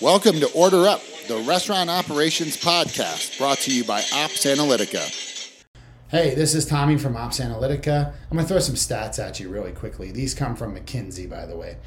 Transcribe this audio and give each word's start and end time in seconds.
Welcome 0.00 0.38
to 0.38 0.48
Order 0.52 0.86
Up, 0.86 1.02
the 1.26 1.38
restaurant 1.38 1.90
operations 1.90 2.56
podcast 2.56 3.36
brought 3.36 3.58
to 3.58 3.74
you 3.74 3.82
by 3.82 3.98
Ops 4.14 4.44
Analytica. 4.44 5.66
Hey, 6.06 6.36
this 6.36 6.54
is 6.54 6.64
Tommy 6.64 6.96
from 6.96 7.16
Ops 7.16 7.40
Analytica. 7.40 8.12
I'm 8.30 8.36
going 8.36 8.44
to 8.44 8.48
throw 8.48 8.60
some 8.60 8.76
stats 8.76 9.18
at 9.18 9.40
you 9.40 9.48
really 9.48 9.72
quickly. 9.72 10.12
These 10.12 10.34
come 10.34 10.54
from 10.54 10.76
McKinsey, 10.76 11.28
by 11.28 11.46
the 11.46 11.56
way. 11.56 11.78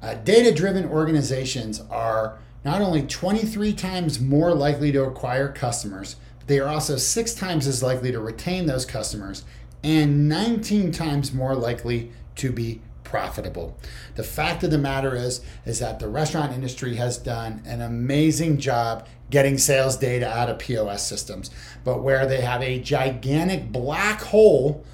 Uh, 0.00 0.14
Data 0.14 0.54
driven 0.54 0.84
organizations 0.84 1.80
are 1.90 2.38
not 2.64 2.82
only 2.82 3.02
23 3.02 3.72
times 3.72 4.20
more 4.20 4.54
likely 4.54 4.92
to 4.92 5.02
acquire 5.02 5.50
customers, 5.50 6.14
but 6.38 6.46
they 6.46 6.60
are 6.60 6.68
also 6.68 6.96
six 6.96 7.34
times 7.34 7.66
as 7.66 7.82
likely 7.82 8.12
to 8.12 8.20
retain 8.20 8.66
those 8.66 8.86
customers 8.86 9.42
and 9.82 10.28
19 10.28 10.92
times 10.92 11.32
more 11.32 11.56
likely 11.56 12.12
to 12.36 12.52
be 12.52 12.80
profitable. 13.06 13.78
The 14.16 14.24
fact 14.24 14.64
of 14.64 14.70
the 14.70 14.78
matter 14.78 15.14
is 15.14 15.40
is 15.64 15.78
that 15.78 16.00
the 16.00 16.08
restaurant 16.08 16.52
industry 16.52 16.96
has 16.96 17.16
done 17.16 17.62
an 17.64 17.80
amazing 17.80 18.58
job 18.58 19.06
getting 19.30 19.58
sales 19.58 19.96
data 19.96 20.28
out 20.28 20.50
of 20.50 20.58
POS 20.58 21.06
systems, 21.06 21.50
but 21.84 22.02
where 22.02 22.26
they 22.26 22.40
have 22.40 22.62
a 22.62 22.80
gigantic 22.80 23.70
black 23.70 24.20
hole 24.20 24.84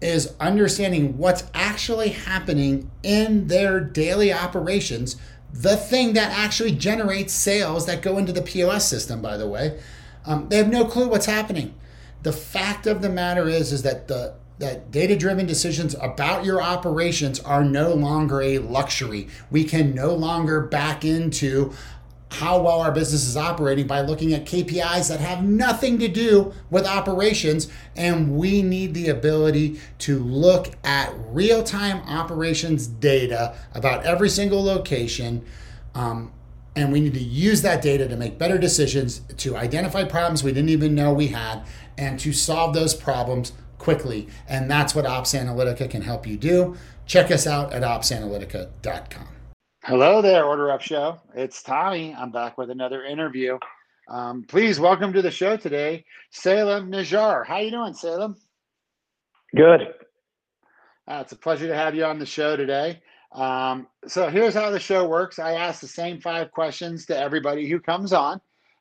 is 0.00 0.34
understanding 0.40 1.18
what's 1.18 1.44
actually 1.54 2.08
happening 2.08 2.90
in 3.02 3.48
their 3.48 3.80
daily 3.80 4.32
operations, 4.32 5.16
the 5.52 5.76
thing 5.76 6.14
that 6.14 6.36
actually 6.36 6.72
generates 6.72 7.34
sales 7.34 7.84
that 7.86 8.00
go 8.00 8.16
into 8.16 8.32
the 8.32 8.42
POS 8.42 8.88
system, 8.88 9.20
by 9.20 9.36
the 9.36 9.48
way. 9.48 9.78
Um, 10.24 10.48
they 10.48 10.56
have 10.56 10.70
no 10.70 10.86
clue 10.86 11.08
what's 11.08 11.26
happening. 11.26 11.74
The 12.22 12.32
fact 12.32 12.86
of 12.86 13.02
the 13.02 13.08
matter 13.10 13.48
is, 13.48 13.72
is 13.72 13.82
that 13.82 14.08
the 14.08 14.34
that 14.60 14.90
data 14.90 15.16
driven 15.16 15.46
decisions 15.46 15.96
about 16.00 16.44
your 16.44 16.62
operations 16.62 17.40
are 17.40 17.64
no 17.64 17.94
longer 17.94 18.42
a 18.42 18.58
luxury. 18.58 19.26
We 19.50 19.64
can 19.64 19.94
no 19.94 20.14
longer 20.14 20.60
back 20.60 21.04
into 21.04 21.72
how 22.32 22.60
well 22.60 22.80
our 22.80 22.92
business 22.92 23.26
is 23.26 23.36
operating 23.36 23.86
by 23.86 24.02
looking 24.02 24.34
at 24.34 24.44
KPIs 24.44 25.08
that 25.08 25.18
have 25.18 25.42
nothing 25.42 25.98
to 25.98 26.08
do 26.08 26.52
with 26.70 26.86
operations. 26.86 27.68
And 27.96 28.36
we 28.36 28.62
need 28.62 28.94
the 28.94 29.08
ability 29.08 29.80
to 30.00 30.18
look 30.18 30.68
at 30.84 31.12
real 31.30 31.62
time 31.62 32.02
operations 32.06 32.86
data 32.86 33.56
about 33.74 34.04
every 34.04 34.28
single 34.28 34.62
location. 34.62 35.44
Um, 35.94 36.32
and 36.76 36.92
we 36.92 37.00
need 37.00 37.14
to 37.14 37.20
use 37.20 37.62
that 37.62 37.82
data 37.82 38.06
to 38.06 38.16
make 38.16 38.38
better 38.38 38.58
decisions, 38.58 39.22
to 39.38 39.56
identify 39.56 40.04
problems 40.04 40.44
we 40.44 40.52
didn't 40.52 40.70
even 40.70 40.94
know 40.94 41.12
we 41.12 41.28
had, 41.28 41.64
and 41.98 42.20
to 42.20 42.32
solve 42.32 42.74
those 42.74 42.94
problems 42.94 43.52
quickly. 43.80 44.28
And 44.48 44.70
that's 44.70 44.94
what 44.94 45.06
Ops 45.06 45.32
Analytica 45.32 45.90
can 45.90 46.02
help 46.02 46.26
you 46.26 46.36
do. 46.36 46.76
Check 47.06 47.32
us 47.32 47.46
out 47.46 47.72
at 47.72 47.82
opsanalytica.com. 47.82 49.26
Hello 49.82 50.22
there, 50.22 50.44
Order 50.44 50.70
Up 50.70 50.82
Show. 50.82 51.18
It's 51.34 51.62
Tommy. 51.62 52.14
I'm 52.14 52.30
back 52.30 52.58
with 52.58 52.70
another 52.70 53.02
interview. 53.04 53.58
Um, 54.08 54.44
please 54.46 54.78
welcome 54.78 55.12
to 55.12 55.22
the 55.22 55.30
show 55.30 55.56
today, 55.56 56.04
Salem 56.30 56.90
Najjar. 56.90 57.46
How 57.46 57.58
you 57.58 57.70
doing, 57.70 57.94
Salem? 57.94 58.36
Good. 59.56 59.94
Uh, 61.08 61.20
it's 61.22 61.32
a 61.32 61.36
pleasure 61.36 61.66
to 61.66 61.74
have 61.74 61.94
you 61.94 62.04
on 62.04 62.18
the 62.18 62.26
show 62.26 62.56
today. 62.56 63.00
Um, 63.32 63.86
so 64.06 64.28
here's 64.28 64.54
how 64.54 64.70
the 64.70 64.78
show 64.78 65.08
works. 65.08 65.38
I 65.38 65.52
ask 65.52 65.80
the 65.80 65.88
same 65.88 66.20
five 66.20 66.50
questions 66.50 67.06
to 67.06 67.18
everybody 67.18 67.68
who 67.68 67.80
comes 67.80 68.12
on, 68.12 68.40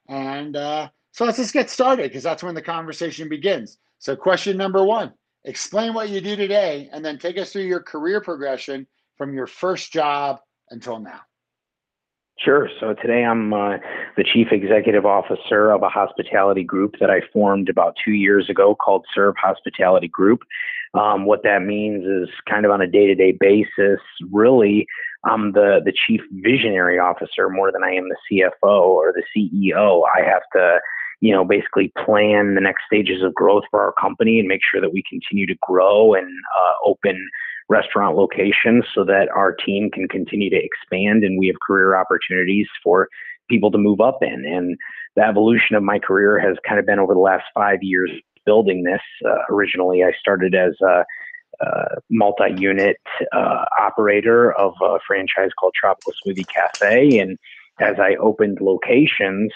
and 0.10 0.56
uh, 0.56 0.90
so 1.12 1.26
let's 1.26 1.38
just 1.38 1.54
get 1.54 1.70
started 1.70 2.10
because 2.10 2.24
that's 2.24 2.44
when 2.44 2.56
the 2.56 2.62
conversation 2.62 3.30
begins. 3.30 3.78
So, 4.00 4.16
question 4.16 4.58
number 4.58 4.84
one 4.84 5.14
explain 5.46 5.94
what 5.94 6.10
you 6.10 6.20
do 6.20 6.36
today 6.36 6.90
and 6.92 7.04
then 7.04 7.18
take 7.18 7.38
us 7.38 7.52
through 7.52 7.64
your 7.64 7.82
career 7.82 8.20
progression 8.20 8.88
from 9.18 9.34
your 9.34 9.48
first 9.48 9.92
job 9.92 10.40
until 10.70 11.00
now. 11.00 11.22
Sure. 12.40 12.70
So 12.80 12.94
today 12.94 13.26
I'm 13.26 13.54
uh, 13.54 13.78
the 14.16 14.24
chief 14.24 14.48
executive 14.52 15.06
officer 15.06 15.72
of 15.72 15.84
a 15.84 15.90
hospitality 15.90 16.64
group 16.64 16.96
that 17.02 17.10
I 17.10 17.20
formed 17.34 17.68
about 17.68 17.98
two 18.04 18.14
years 18.14 18.50
ago 18.50 18.76
called 18.76 19.06
Serve 19.14 19.36
Hospitality 19.38 20.08
Group. 20.08 20.44
Um, 20.94 21.26
what 21.26 21.44
that 21.44 21.64
means 21.64 22.06
is 22.06 22.30
kind 22.50 22.66
of 22.66 22.72
on 22.72 22.82
a 22.82 22.88
day 22.88 23.08
to 23.08 23.16
day 23.16 23.34
basis, 23.38 24.00
really, 24.32 24.88
I'm 25.26 25.52
the, 25.52 25.82
the 25.84 25.92
chief 25.92 26.22
visionary 26.32 26.98
officer 26.98 27.50
more 27.50 27.74
than 27.74 27.84
I 27.84 27.92
am 27.92 28.08
the 28.08 28.16
CFO 28.64 28.80
or 28.80 29.14
the 29.14 29.24
CEO. 29.36 30.04
I 30.16 30.24
have 30.24 30.44
to 30.54 30.80
you 31.22 31.34
know, 31.34 31.44
basically 31.44 31.92
plan 32.04 32.56
the 32.56 32.62
next 32.62 32.84
stages 32.86 33.22
of 33.24 33.34
growth 33.34 33.64
for 33.70 33.82
our 33.82 33.94
company 33.94 34.40
and 34.40 34.48
make 34.48 34.62
sure 34.70 34.80
that 34.80 34.94
we 34.94 35.04
continue 35.10 35.46
to 35.46 35.56
grow 35.62 36.14
and 36.14 36.30
uh, 36.58 36.74
open 36.86 37.30
restaurant 37.68 38.16
locations 38.16 38.86
so 38.96 39.04
that 39.04 39.30
our 39.36 39.54
team 39.54 39.90
can 39.92 40.08
continue 40.08 40.50
to 40.50 40.60
expand 40.62 41.24
and 41.24 41.38
we 41.38 41.48
have 41.48 41.56
career 41.66 41.96
opportunities 41.96 42.68
for 42.84 43.08
people 43.50 43.70
to 43.72 43.78
move 43.78 44.02
up 44.02 44.20
in. 44.22 44.46
And 44.46 44.78
the 45.16 45.24
evolution 45.24 45.76
of 45.76 45.84
my 45.84 46.00
career 46.00 46.40
has 46.40 46.58
kind 46.68 46.80
of 46.80 46.86
been 46.86 47.00
over 47.00 47.14
the 47.14 47.20
last 47.20 47.46
five 47.54 47.80
years 47.82 48.10
building 48.46 48.84
this. 48.84 49.02
Uh, 49.26 49.40
originally, 49.52 50.04
I 50.04 50.12
started 50.20 50.56
as 50.56 50.74
a 50.82 51.06
uh, 51.62 51.96
multi-unit 52.10 52.98
uh, 53.34 53.66
operator 53.80 54.54
of 54.54 54.74
a 54.82 54.98
franchise 55.06 55.50
called 55.60 55.74
Tropical 55.76 56.14
Smoothie 56.26 56.48
Cafe, 56.48 57.20
and 57.20 57.38
as 57.80 57.96
I 58.00 58.16
opened 58.16 58.60
locations, 58.62 59.52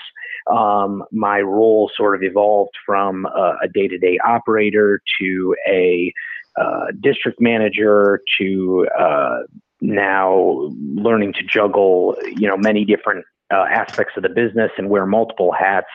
um, 0.52 1.04
my 1.12 1.40
role 1.42 1.92
sort 1.96 2.16
of 2.16 2.24
evolved 2.24 2.76
from 2.86 3.26
a, 3.26 3.56
a 3.64 3.68
day-to-day 3.68 4.20
operator 4.26 5.02
to 5.20 5.56
a 5.68 6.14
uh, 6.60 6.88
district 7.02 7.40
manager 7.42 8.22
to 8.40 8.88
uh, 9.00 9.40
now 9.82 10.70
learning 10.96 11.34
to 11.34 11.44
juggle, 11.44 12.16
you 12.36 12.48
know, 12.48 12.58
many 12.58 12.86
different 12.86 13.26
uh, 13.54 13.66
aspects 13.70 14.14
of 14.18 14.24
the 14.24 14.30
business 14.30 14.72
and 14.78 14.90
wear 14.90 15.06
multiple 15.06 15.52
hats. 15.52 15.88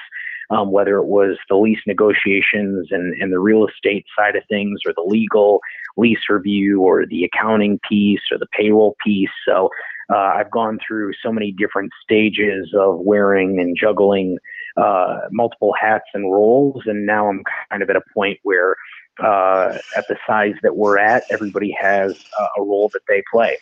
Um, 0.50 0.72
whether 0.72 0.96
it 0.96 1.04
was 1.04 1.36
the 1.50 1.56
lease 1.56 1.82
negotiations 1.86 2.88
and, 2.90 3.12
and 3.20 3.30
the 3.30 3.38
real 3.38 3.66
estate 3.66 4.06
side 4.18 4.34
of 4.34 4.42
things, 4.48 4.80
or 4.86 4.94
the 4.94 5.02
legal 5.06 5.60
lease 5.98 6.24
review, 6.30 6.80
or 6.80 7.04
the 7.04 7.24
accounting 7.24 7.78
piece, 7.86 8.22
or 8.32 8.38
the 8.38 8.46
payroll 8.58 8.96
piece. 9.04 9.28
So 9.46 9.68
uh, 10.12 10.32
I've 10.36 10.50
gone 10.50 10.78
through 10.86 11.12
so 11.22 11.32
many 11.32 11.52
different 11.52 11.92
stages 12.02 12.72
of 12.74 12.98
wearing 13.00 13.60
and 13.60 13.76
juggling 13.76 14.38
uh, 14.76 15.20
multiple 15.30 15.74
hats 15.78 16.06
and 16.14 16.32
roles, 16.32 16.82
and 16.86 17.04
now 17.04 17.28
I'm 17.28 17.42
kind 17.70 17.82
of 17.82 17.91
at 17.91 17.96
a 17.96 18.02
point 18.14 18.38
where, 18.42 18.76
uh, 19.22 19.78
at 19.96 20.06
the 20.08 20.16
size 20.26 20.54
that 20.62 20.76
we're 20.76 20.98
at, 20.98 21.24
everybody 21.30 21.76
has 21.78 22.24
a 22.56 22.62
role 22.62 22.88
that 22.92 23.02
they 23.08 23.22
play. 23.32 23.58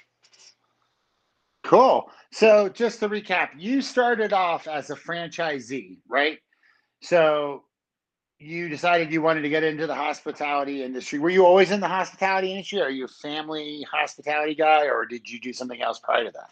Cool. 1.65 2.11
So, 2.31 2.69
just 2.69 3.01
to 3.01 3.09
recap, 3.09 3.51
you 3.57 3.81
started 3.81 4.33
off 4.33 4.69
as 4.69 4.91
a 4.91 4.95
franchisee, 4.95 5.99
right? 6.09 6.39
So, 7.03 7.65
you 8.39 8.69
decided 8.69 9.13
you 9.13 9.23
wanted 9.23 9.43
to 9.43 9.49
get 9.49 9.65
into 9.65 9.87
the 9.87 9.95
hospitality 9.95 10.83
industry. 10.83 11.19
Were 11.19 11.31
you 11.31 11.47
always 11.47 11.71
in 11.71 11.81
the 11.81 11.89
hospitality 11.89 12.51
industry? 12.51 12.81
Are 12.81 12.91
you 12.91 13.07
a 13.07 13.09
family 13.09 13.87
hospitality 13.91 14.55
guy, 14.55 14.87
or 14.87 15.07
did 15.07 15.29
you 15.29 15.41
do 15.41 15.53
something 15.53 15.81
else 15.81 15.99
prior 15.99 16.25
to 16.25 16.31
that? 16.33 16.51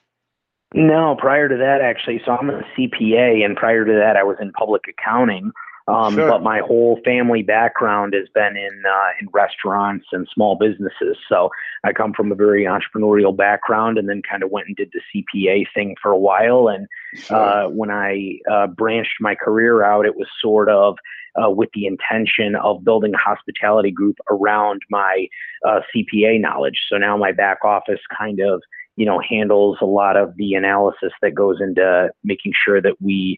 No, 0.73 1.15
prior 1.19 1.49
to 1.49 1.57
that, 1.57 1.81
actually. 1.83 2.21
So 2.25 2.33
I'm 2.33 2.51
a 2.51 2.63
CPA, 2.77 3.45
and 3.45 3.57
prior 3.57 3.85
to 3.85 3.93
that, 3.93 4.17
I 4.17 4.25
was 4.25 4.37
in 4.41 4.51
public 4.53 4.83
accounting. 4.89 5.53
Um, 5.87 6.15
sure. 6.15 6.31
But 6.31 6.43
my 6.43 6.61
whole 6.61 6.99
family 7.05 7.43
background 7.43 8.15
has 8.15 8.27
been 8.35 8.57
in 8.57 8.83
uh, 8.89 9.11
in 9.21 9.29
restaurants 9.33 10.07
and 10.13 10.27
small 10.33 10.57
businesses. 10.57 11.19
So 11.29 11.51
I 11.85 11.93
come 11.93 12.15
from 12.15 12.33
a 12.33 12.35
very 12.35 12.65
entrepreneurial 12.65 13.37
background, 13.37 13.99
and 13.99 14.09
then 14.09 14.23
kind 14.29 14.43
of 14.43 14.51
went 14.51 14.69
and 14.69 14.77
did 14.77 14.93
the 14.95 15.01
CPA 15.13 15.67
thing 15.75 15.95
for 16.01 16.11
a 16.11 16.19
while. 16.19 16.69
And 16.69 16.87
sure. 17.15 17.37
uh, 17.37 17.69
when 17.69 17.91
I 17.91 18.39
uh, 18.51 18.69
branched 18.69 19.21
my 19.21 19.35
career 19.35 19.85
out, 19.85 20.07
it 20.07 20.17
was 20.17 20.27
sort 20.41 20.71
of 20.71 20.97
uh, 21.37 21.51
with 21.51 21.69
the 21.75 21.87
intention 21.87 22.57
of 22.57 22.85
building 22.85 23.13
a 23.15 23.19
hospitality 23.19 23.91
group 23.91 24.17
around 24.31 24.83
my 24.91 25.27
uh, 25.67 25.81
CPA 25.95 26.41
knowledge. 26.41 26.81
So 26.89 26.97
now 26.97 27.17
my 27.17 27.33
back 27.33 27.59
office 27.65 28.01
kind 28.17 28.41
of, 28.41 28.63
you 28.97 29.05
know, 29.05 29.21
handles 29.21 29.79
a 29.83 29.87
lot 29.87 30.17
of 30.17 30.37
the 30.37 30.55
analysis 30.55 31.13
that 31.21 31.35
goes 31.35 31.59
into 31.61 32.11
making 32.23 32.53
sure 32.65 32.81
that 32.81 33.03
we 33.03 33.37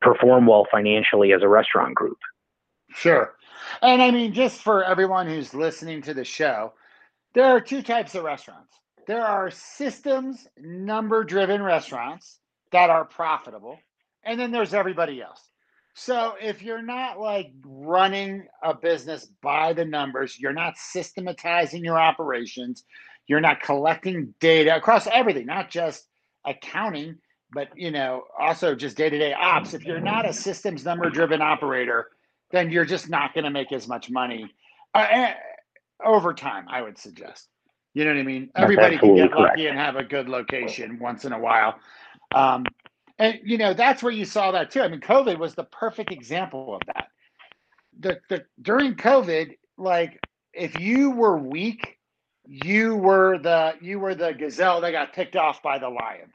perform 0.00 0.46
well 0.46 0.66
financially 0.70 1.32
as 1.32 1.42
a 1.42 1.48
restaurant 1.48 1.94
group. 1.94 2.18
Sure. 2.90 3.34
And 3.82 4.02
I 4.02 4.10
mean, 4.10 4.32
just 4.32 4.62
for 4.62 4.84
everyone 4.84 5.26
who's 5.26 5.54
listening 5.54 6.02
to 6.02 6.14
the 6.14 6.24
show, 6.24 6.72
there 7.34 7.44
are 7.46 7.60
two 7.60 7.82
types 7.82 8.14
of 8.14 8.24
restaurants. 8.24 8.74
There 9.06 9.24
are 9.24 9.50
systems 9.50 10.46
number 10.58 11.22
driven 11.24 11.62
restaurants 11.62 12.38
that 12.72 12.90
are 12.90 13.04
profitable, 13.04 13.78
and 14.24 14.38
then 14.38 14.50
there's 14.50 14.74
everybody 14.74 15.22
else. 15.22 15.40
So 15.94 16.34
if 16.40 16.62
you're 16.62 16.82
not 16.82 17.18
like 17.18 17.52
running 17.64 18.46
a 18.62 18.74
business 18.74 19.26
by 19.42 19.72
the 19.72 19.84
numbers, 19.84 20.38
you're 20.38 20.52
not 20.52 20.76
systematizing 20.76 21.84
your 21.84 21.98
operations, 21.98 22.84
you're 23.26 23.40
not 23.40 23.62
collecting 23.62 24.34
data 24.40 24.76
across 24.76 25.06
everything, 25.06 25.46
not 25.46 25.70
just 25.70 26.06
accounting, 26.44 27.16
but 27.52 27.68
you 27.76 27.90
know, 27.90 28.24
also 28.38 28.74
just 28.74 28.96
day-to-day 28.96 29.32
ops. 29.32 29.74
If 29.74 29.84
you're 29.84 30.00
not 30.00 30.28
a 30.28 30.32
systems 30.32 30.84
number 30.84 31.10
driven 31.10 31.40
operator, 31.40 32.08
then 32.50 32.70
you're 32.70 32.84
just 32.84 33.08
not 33.08 33.34
going 33.34 33.44
to 33.44 33.50
make 33.50 33.72
as 33.72 33.88
much 33.88 34.10
money 34.10 34.52
uh, 34.94 35.06
eh, 35.10 35.34
over 36.04 36.34
time, 36.34 36.66
I 36.68 36.82
would 36.82 36.98
suggest. 36.98 37.48
You 37.94 38.04
know 38.04 38.12
what 38.12 38.20
I 38.20 38.24
mean? 38.24 38.50
Everybody 38.56 38.98
can 38.98 39.14
get 39.14 39.30
lucky 39.32 39.66
and 39.68 39.78
have 39.78 39.96
a 39.96 40.04
good 40.04 40.28
location 40.28 40.98
once 40.98 41.24
in 41.24 41.32
a 41.32 41.38
while. 41.38 41.78
Um, 42.34 42.66
And 43.18 43.40
you 43.42 43.56
know, 43.56 43.72
that's 43.72 44.02
where 44.02 44.12
you 44.12 44.24
saw 44.24 44.50
that 44.52 44.70
too. 44.70 44.82
I 44.82 44.88
mean, 44.88 45.00
COVID 45.00 45.38
was 45.38 45.54
the 45.54 45.64
perfect 45.64 46.12
example 46.12 46.74
of 46.74 46.82
that. 46.86 47.08
The, 47.98 48.20
the 48.28 48.44
during 48.60 48.94
COVID, 48.94 49.56
like 49.78 50.20
if 50.52 50.78
you 50.78 51.10
were 51.10 51.38
weak, 51.38 51.98
you 52.46 52.96
were 52.96 53.38
the 53.38 53.74
you 53.80 53.98
were 53.98 54.14
the 54.14 54.32
gazelle 54.32 54.80
that 54.82 54.92
got 54.92 55.14
picked 55.14 55.36
off 55.36 55.62
by 55.62 55.78
the 55.78 55.88
lions 55.88 56.34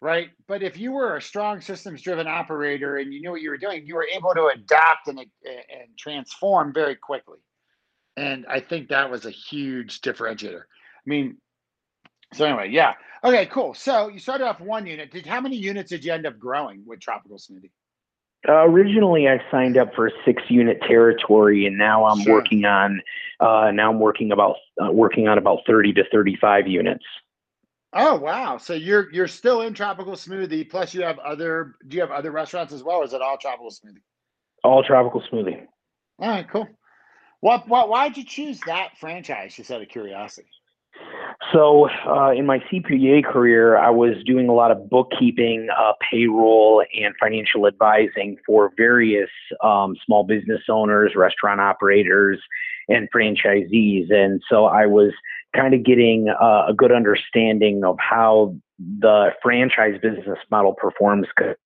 right? 0.00 0.30
But 0.48 0.62
if 0.62 0.78
you 0.78 0.92
were 0.92 1.16
a 1.16 1.22
strong 1.22 1.60
systems 1.60 2.02
driven 2.02 2.26
operator 2.26 2.96
and 2.96 3.12
you 3.12 3.20
knew 3.20 3.30
what 3.30 3.42
you 3.42 3.50
were 3.50 3.58
doing, 3.58 3.86
you 3.86 3.94
were 3.94 4.06
able 4.12 4.34
to 4.34 4.46
adapt 4.46 5.08
and, 5.08 5.18
and 5.18 5.98
transform 5.98 6.72
very 6.72 6.96
quickly. 6.96 7.38
And 8.16 8.46
I 8.48 8.60
think 8.60 8.88
that 8.88 9.10
was 9.10 9.26
a 9.26 9.30
huge 9.30 10.00
differentiator. 10.00 10.60
I 10.60 11.06
mean, 11.06 11.36
so 12.34 12.44
anyway, 12.44 12.70
yeah. 12.70 12.94
Okay, 13.22 13.46
cool. 13.46 13.74
So 13.74 14.08
you 14.08 14.18
started 14.18 14.46
off 14.46 14.60
one 14.60 14.86
unit. 14.86 15.10
Did 15.10 15.26
how 15.26 15.40
many 15.40 15.56
units 15.56 15.90
did 15.90 16.04
you 16.04 16.12
end 16.12 16.26
up 16.26 16.38
growing 16.38 16.82
with 16.86 17.00
Tropical 17.00 17.38
Smoothie? 17.38 17.70
Uh, 18.48 18.64
originally, 18.64 19.28
I 19.28 19.38
signed 19.50 19.76
up 19.76 19.94
for 19.94 20.06
a 20.06 20.10
six-unit 20.24 20.80
territory, 20.88 21.66
and 21.66 21.76
now 21.76 22.06
I'm 22.06 22.22
sure. 22.22 22.32
working 22.32 22.64
on 22.64 23.02
uh, 23.38 23.70
now 23.74 23.90
I'm 23.90 24.00
working 24.00 24.32
about 24.32 24.56
uh, 24.82 24.90
working 24.90 25.28
on 25.28 25.36
about 25.36 25.58
thirty 25.66 25.92
to 25.92 26.04
thirty-five 26.10 26.66
units. 26.66 27.04
Oh 27.92 28.16
wow! 28.16 28.56
So 28.58 28.74
you're 28.74 29.12
you're 29.12 29.28
still 29.28 29.62
in 29.62 29.74
Tropical 29.74 30.12
Smoothie. 30.12 30.68
Plus, 30.70 30.94
you 30.94 31.02
have 31.02 31.18
other. 31.18 31.74
Do 31.88 31.96
you 31.96 32.00
have 32.02 32.12
other 32.12 32.30
restaurants 32.30 32.72
as 32.72 32.84
well, 32.84 32.98
or 32.98 33.04
is 33.04 33.12
it 33.12 33.20
all 33.20 33.36
Tropical 33.36 33.70
Smoothie? 33.70 34.02
All 34.62 34.84
Tropical 34.84 35.22
Smoothie. 35.32 35.66
All 36.20 36.28
right, 36.28 36.48
cool. 36.48 36.68
What 37.40 37.66
what? 37.68 37.88
Why 37.88 38.08
did 38.08 38.18
you 38.18 38.24
choose 38.24 38.60
that 38.66 38.90
franchise? 39.00 39.54
Just 39.56 39.70
out 39.72 39.82
of 39.82 39.88
curiosity. 39.88 40.48
So, 41.52 41.88
uh, 42.06 42.32
in 42.32 42.46
my 42.46 42.58
CPA 42.70 43.24
career, 43.24 43.76
I 43.76 43.90
was 43.90 44.14
doing 44.24 44.48
a 44.48 44.52
lot 44.52 44.70
of 44.70 44.90
bookkeeping, 44.90 45.68
uh, 45.76 45.92
payroll, 46.10 46.84
and 46.94 47.14
financial 47.18 47.66
advising 47.66 48.36
for 48.46 48.70
various 48.76 49.30
um, 49.64 49.96
small 50.04 50.22
business 50.22 50.60
owners, 50.68 51.12
restaurant 51.16 51.60
operators, 51.60 52.38
and 52.88 53.10
franchisees. 53.10 54.12
And 54.12 54.42
so 54.48 54.66
I 54.66 54.86
was 54.86 55.12
kind 55.54 55.74
of 55.74 55.84
getting 55.84 56.28
uh, 56.28 56.66
a 56.68 56.74
good 56.74 56.92
understanding 56.92 57.82
of 57.84 57.96
how 57.98 58.54
the 58.78 59.30
franchise 59.42 59.98
business 60.00 60.38
model 60.50 60.72
performs 60.72 61.26
because 61.36 61.56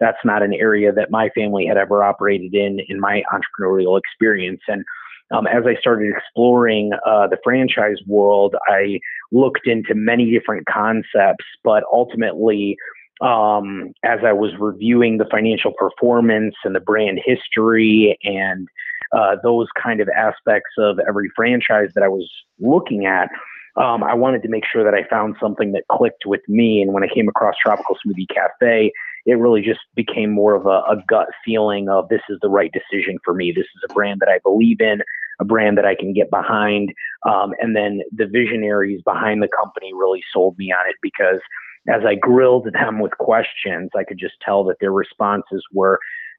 that's 0.00 0.18
not 0.24 0.42
an 0.42 0.52
area 0.52 0.92
that 0.92 1.10
my 1.10 1.28
family 1.30 1.66
had 1.66 1.76
ever 1.76 2.02
operated 2.02 2.54
in 2.54 2.80
in 2.88 2.98
my 2.98 3.22
entrepreneurial 3.32 3.98
experience. 3.98 4.60
And 4.68 4.84
um, 5.30 5.46
as 5.46 5.64
I 5.66 5.78
started 5.80 6.12
exploring 6.16 6.92
uh, 7.06 7.28
the 7.28 7.38
franchise 7.42 7.98
world, 8.06 8.54
I 8.68 9.00
looked 9.32 9.66
into 9.66 9.94
many 9.94 10.30
different 10.30 10.66
concepts, 10.66 11.44
but 11.64 11.82
ultimately, 11.92 12.76
um, 13.20 13.92
as 14.04 14.20
I 14.24 14.32
was 14.32 14.52
reviewing 14.58 15.18
the 15.18 15.26
financial 15.30 15.72
performance 15.72 16.54
and 16.64 16.74
the 16.74 16.80
brand 16.80 17.20
history 17.24 18.18
and 18.22 18.68
uh, 19.12 19.36
those 19.42 19.68
kind 19.80 20.00
of 20.00 20.08
aspects 20.08 20.70
of 20.78 20.98
every 21.08 21.30
franchise 21.34 21.90
that 21.94 22.02
I 22.02 22.08
was 22.08 22.28
looking 22.58 23.06
at, 23.06 23.28
um, 23.76 24.02
I 24.02 24.14
wanted 24.14 24.42
to 24.42 24.48
make 24.48 24.64
sure 24.64 24.82
that 24.84 24.94
I 24.94 25.06
found 25.08 25.36
something 25.40 25.72
that 25.72 25.84
clicked 25.92 26.24
with 26.24 26.40
me. 26.48 26.80
And 26.80 26.92
when 26.92 27.04
I 27.04 27.08
came 27.12 27.28
across 27.28 27.54
Tropical 27.60 27.96
Smoothie 27.96 28.26
Cafe, 28.34 28.90
it 29.26 29.34
really 29.34 29.60
just 29.60 29.80
became 29.94 30.30
more 30.30 30.54
of 30.54 30.66
a, 30.66 30.82
a 30.90 30.96
gut 31.08 31.28
feeling 31.44 31.88
of 31.88 32.08
this 32.08 32.22
is 32.30 32.38
the 32.40 32.48
right 32.48 32.72
decision 32.72 33.18
for 33.24 33.34
me. 33.34 33.52
This 33.52 33.66
is 33.66 33.82
a 33.88 33.92
brand 33.92 34.20
that 34.20 34.30
I 34.30 34.38
believe 34.42 34.80
in, 34.80 35.00
a 35.40 35.44
brand 35.44 35.76
that 35.76 35.84
I 35.84 35.94
can 35.94 36.14
get 36.14 36.30
behind. 36.30 36.92
Um, 37.28 37.52
and 37.60 37.76
then 37.76 38.00
the 38.12 38.26
visionaries 38.26 39.02
behind 39.04 39.42
the 39.42 39.48
company 39.48 39.92
really 39.92 40.22
sold 40.32 40.56
me 40.58 40.72
on 40.72 40.88
it 40.88 40.96
because 41.02 41.40
as 41.88 42.02
I 42.06 42.14
grilled 42.14 42.68
them 42.72 43.00
with 43.00 43.12
questions, 43.18 43.90
I 43.96 44.04
could 44.04 44.18
just 44.18 44.34
tell 44.42 44.64
that 44.64 44.76
their 44.80 44.92
responses 44.92 45.62
were 45.72 45.98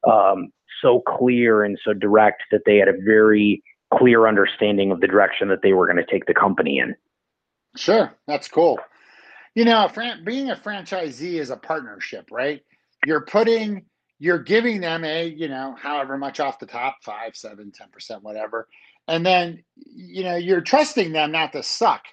um, 0.09 0.51
so 0.81 1.01
clear 1.01 1.63
and 1.63 1.77
so 1.83 1.93
direct 1.93 2.43
that 2.51 2.61
they 2.65 2.77
had 2.77 2.87
a 2.87 2.97
very 3.05 3.63
clear 3.93 4.27
understanding 4.27 4.91
of 4.91 4.99
the 4.99 5.07
direction 5.07 5.47
that 5.47 5.61
they 5.61 5.73
were 5.73 5.85
going 5.85 5.97
to 5.97 6.11
take 6.11 6.25
the 6.25 6.33
company 6.33 6.79
in. 6.79 6.95
Sure, 7.75 8.13
that's 8.27 8.47
cool. 8.47 8.79
You 9.55 9.65
know, 9.65 9.89
being 10.23 10.51
a 10.51 10.55
franchisee 10.55 11.39
is 11.39 11.49
a 11.49 11.57
partnership, 11.57 12.29
right? 12.31 12.61
You're 13.05 13.25
putting, 13.25 13.85
you're 14.19 14.39
giving 14.39 14.81
them 14.81 15.03
a, 15.03 15.27
you 15.27 15.47
know, 15.47 15.75
however 15.79 16.17
much 16.17 16.39
off 16.39 16.59
the 16.59 16.65
top, 16.65 16.97
five, 17.03 17.35
seven, 17.35 17.71
ten 17.71 17.87
percent, 17.89 18.23
whatever, 18.23 18.67
and 19.07 19.25
then, 19.25 19.63
you 19.75 20.23
know, 20.23 20.35
you're 20.35 20.61
trusting 20.61 21.11
them 21.11 21.31
not 21.31 21.53
to 21.53 21.63
suck, 21.63 22.03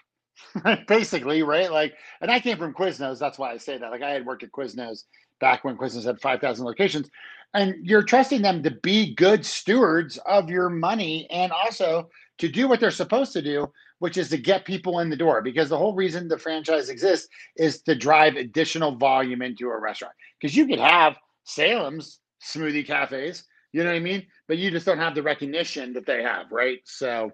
basically, 0.87 1.43
right? 1.43 1.71
Like, 1.71 1.95
and 2.21 2.31
I 2.31 2.41
came 2.41 2.57
from 2.57 2.73
Quiznos, 2.73 3.19
that's 3.19 3.39
why 3.39 3.53
I 3.53 3.57
say 3.57 3.79
that. 3.79 3.91
Like, 3.91 4.03
I 4.03 4.11
had 4.11 4.25
worked 4.25 4.45
at 4.45 4.53
Quiznos 4.53 5.05
back 5.41 5.65
when 5.65 5.77
Quiznos 5.77 6.05
had 6.05 6.21
five 6.21 6.41
thousand 6.41 6.65
locations, 6.65 7.11
and 7.55 7.75
you're 7.83 8.03
trusting 8.03 8.43
them 8.43 8.63
to 8.63 8.71
be 8.71 9.15
good 9.15 9.45
stewards 9.45 10.19
of 10.27 10.51
your 10.51 10.69
money 10.69 11.29
and 11.31 11.53
also 11.53 12.09
to 12.39 12.49
do 12.49 12.69
what 12.69 12.81
they're 12.81 12.91
supposed 12.91 13.33
to 13.33 13.43
do 13.43 13.71
which 14.01 14.19
is 14.19 14.29
to 14.29 14.37
get 14.37 14.67
people 14.67 15.01
in 15.01 15.09
the 15.09 15.17
door. 15.17 15.41
Because 15.41 15.71
the 15.71 15.79
whole 15.79 15.95
reason 15.95 16.29
the 16.29 16.37
franchise 16.37 16.91
exists 16.91 17.29
is 17.57 17.81
to 17.83 17.95
drive 17.95 18.37
additional 18.37 18.97
volume 18.97 19.41
into 19.41 19.69
a 19.69 19.81
restaurant. 19.81 20.13
Because 20.39 20.55
you 20.55 20.67
could 20.67 20.81
have 20.81 21.17
salem's 21.45 22.21
smoothie 22.43 22.87
cafes 22.87 23.45
you 23.73 23.83
know 23.83 23.91
what 23.91 23.97
i 23.97 24.01
mean? 24.01 24.25
But 24.47 24.59
you 24.59 24.71
just 24.71 24.87
don't 24.87 24.99
have 24.99 25.15
the 25.15 25.23
recognition 25.23 25.93
that 25.95 26.07
they 26.07 26.23
have 26.23 26.53
right? 26.53 26.79
So 26.85 27.33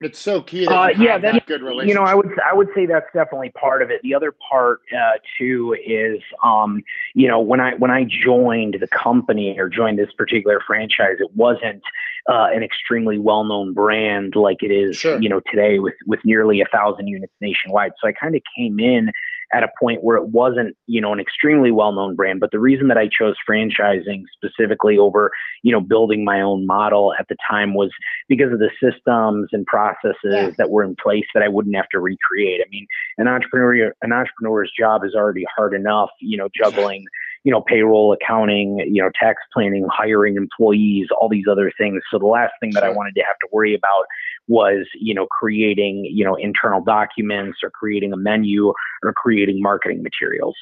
it's 0.00 0.18
so 0.18 0.42
key 0.42 0.66
that 0.66 0.72
uh, 0.72 0.88
yeah, 0.98 1.16
that, 1.16 1.32
that 1.32 1.46
good 1.46 1.62
relationship. 1.62 1.88
You 1.88 1.94
know, 1.94 2.02
I 2.02 2.14
would 2.14 2.28
I 2.40 2.52
would 2.52 2.68
say 2.74 2.84
that's 2.84 3.06
definitely 3.14 3.50
part 3.50 3.80
of 3.80 3.90
it. 3.90 4.02
The 4.02 4.14
other 4.14 4.32
part 4.50 4.82
uh, 4.92 5.12
too 5.38 5.74
is, 5.84 6.20
um, 6.42 6.82
you 7.14 7.28
know, 7.28 7.40
when 7.40 7.60
I 7.60 7.74
when 7.76 7.90
I 7.90 8.04
joined 8.04 8.76
the 8.78 8.88
company 8.88 9.58
or 9.58 9.70
joined 9.70 9.98
this 9.98 10.12
particular 10.12 10.60
franchise, 10.66 11.16
it 11.18 11.34
wasn't 11.34 11.82
uh, 12.28 12.48
an 12.52 12.62
extremely 12.62 13.18
well 13.18 13.44
known 13.44 13.72
brand 13.72 14.36
like 14.36 14.62
it 14.62 14.70
is, 14.70 14.98
sure. 14.98 15.20
you 15.20 15.30
know, 15.30 15.40
today 15.50 15.78
with 15.78 15.94
with 16.06 16.20
nearly 16.24 16.60
a 16.60 16.66
thousand 16.66 17.06
units 17.06 17.32
nationwide. 17.40 17.92
So 17.98 18.06
I 18.06 18.12
kind 18.12 18.34
of 18.34 18.42
came 18.54 18.78
in 18.78 19.12
at 19.52 19.62
a 19.62 19.68
point 19.80 20.02
where 20.02 20.16
it 20.16 20.28
wasn't, 20.28 20.76
you 20.86 21.00
know, 21.00 21.12
an 21.12 21.20
extremely 21.20 21.70
well-known 21.70 22.16
brand. 22.16 22.40
But 22.40 22.50
the 22.50 22.58
reason 22.58 22.88
that 22.88 22.98
I 22.98 23.08
chose 23.08 23.34
franchising 23.48 24.24
specifically 24.34 24.98
over, 24.98 25.30
you 25.62 25.72
know, 25.72 25.80
building 25.80 26.24
my 26.24 26.40
own 26.40 26.66
model 26.66 27.14
at 27.18 27.26
the 27.28 27.36
time 27.48 27.74
was 27.74 27.90
because 28.28 28.52
of 28.52 28.58
the 28.58 28.70
systems 28.82 29.48
and 29.52 29.66
processes 29.66 30.14
yeah. 30.24 30.50
that 30.58 30.70
were 30.70 30.84
in 30.84 30.96
place 31.02 31.26
that 31.34 31.42
I 31.42 31.48
wouldn't 31.48 31.76
have 31.76 31.88
to 31.90 32.00
recreate. 32.00 32.60
I 32.64 32.68
mean, 32.70 32.86
an 33.18 33.28
entrepreneur, 33.28 33.94
an 34.02 34.12
entrepreneur's 34.12 34.72
job 34.78 35.04
is 35.04 35.14
already 35.14 35.44
hard 35.56 35.74
enough, 35.74 36.10
you 36.20 36.36
know, 36.36 36.48
juggling 36.54 37.04
you 37.46 37.52
know, 37.52 37.60
payroll, 37.60 38.12
accounting, 38.12 38.80
you 38.90 39.00
know, 39.00 39.08
tax 39.16 39.40
planning, 39.54 39.86
hiring 39.88 40.34
employees, 40.34 41.06
all 41.20 41.28
these 41.28 41.44
other 41.48 41.70
things. 41.78 42.02
So 42.10 42.18
the 42.18 42.26
last 42.26 42.52
thing 42.58 42.72
that 42.72 42.82
I 42.82 42.88
wanted 42.88 43.14
to 43.14 43.20
have 43.20 43.38
to 43.38 43.46
worry 43.52 43.72
about 43.72 44.06
was, 44.48 44.86
you 44.98 45.14
know, 45.14 45.26
creating, 45.26 46.04
you 46.04 46.24
know, 46.24 46.34
internal 46.34 46.82
documents 46.82 47.58
or 47.62 47.70
creating 47.70 48.12
a 48.12 48.16
menu 48.16 48.72
or 49.02 49.12
creating 49.14 49.60
marketing 49.60 50.02
materials. 50.02 50.54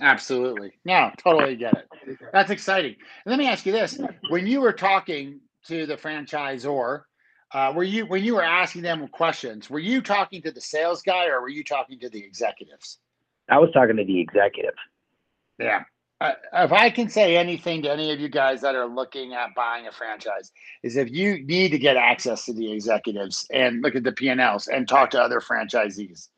Absolutely. 0.00 0.72
No, 0.84 1.10
totally 1.16 1.56
get 1.56 1.74
it. 1.74 2.18
That's 2.32 2.50
exciting. 2.50 2.96
And 3.24 3.30
let 3.30 3.38
me 3.38 3.46
ask 3.46 3.64
you 3.64 3.72
this. 3.72 3.98
When 4.28 4.46
you 4.46 4.60
were 4.60 4.72
talking 4.72 5.40
to 5.66 5.86
the 5.86 5.96
franchisor, 5.96 7.02
uh, 7.54 7.72
were 7.74 7.84
you 7.84 8.06
when 8.06 8.22
you 8.22 8.34
were 8.34 8.44
asking 8.44 8.82
them 8.82 9.06
questions, 9.08 9.70
were 9.70 9.78
you 9.78 10.02
talking 10.02 10.42
to 10.42 10.50
the 10.50 10.60
sales 10.60 11.02
guy 11.02 11.26
or 11.28 11.40
were 11.40 11.48
you 11.48 11.64
talking 11.64 11.98
to 12.00 12.10
the 12.10 12.22
executives? 12.22 12.98
I 13.48 13.58
was 13.58 13.70
talking 13.72 13.96
to 13.96 14.04
the 14.04 14.20
executive. 14.20 14.74
Yeah 15.58 15.84
if 16.20 16.72
I 16.72 16.90
can 16.90 17.08
say 17.08 17.36
anything 17.36 17.82
to 17.82 17.92
any 17.92 18.10
of 18.10 18.20
you 18.20 18.28
guys 18.28 18.60
that 18.62 18.74
are 18.74 18.86
looking 18.86 19.34
at 19.34 19.54
buying 19.54 19.86
a 19.86 19.92
franchise, 19.92 20.50
is 20.82 20.96
if 20.96 21.10
you 21.10 21.44
need 21.44 21.70
to 21.72 21.78
get 21.78 21.96
access 21.96 22.46
to 22.46 22.54
the 22.54 22.72
executives 22.72 23.46
and 23.52 23.82
look 23.82 23.94
at 23.94 24.04
the 24.04 24.12
P&Ls 24.12 24.68
and 24.68 24.88
talk 24.88 25.10
to 25.10 25.20
other 25.20 25.40
franchisees. 25.40 26.28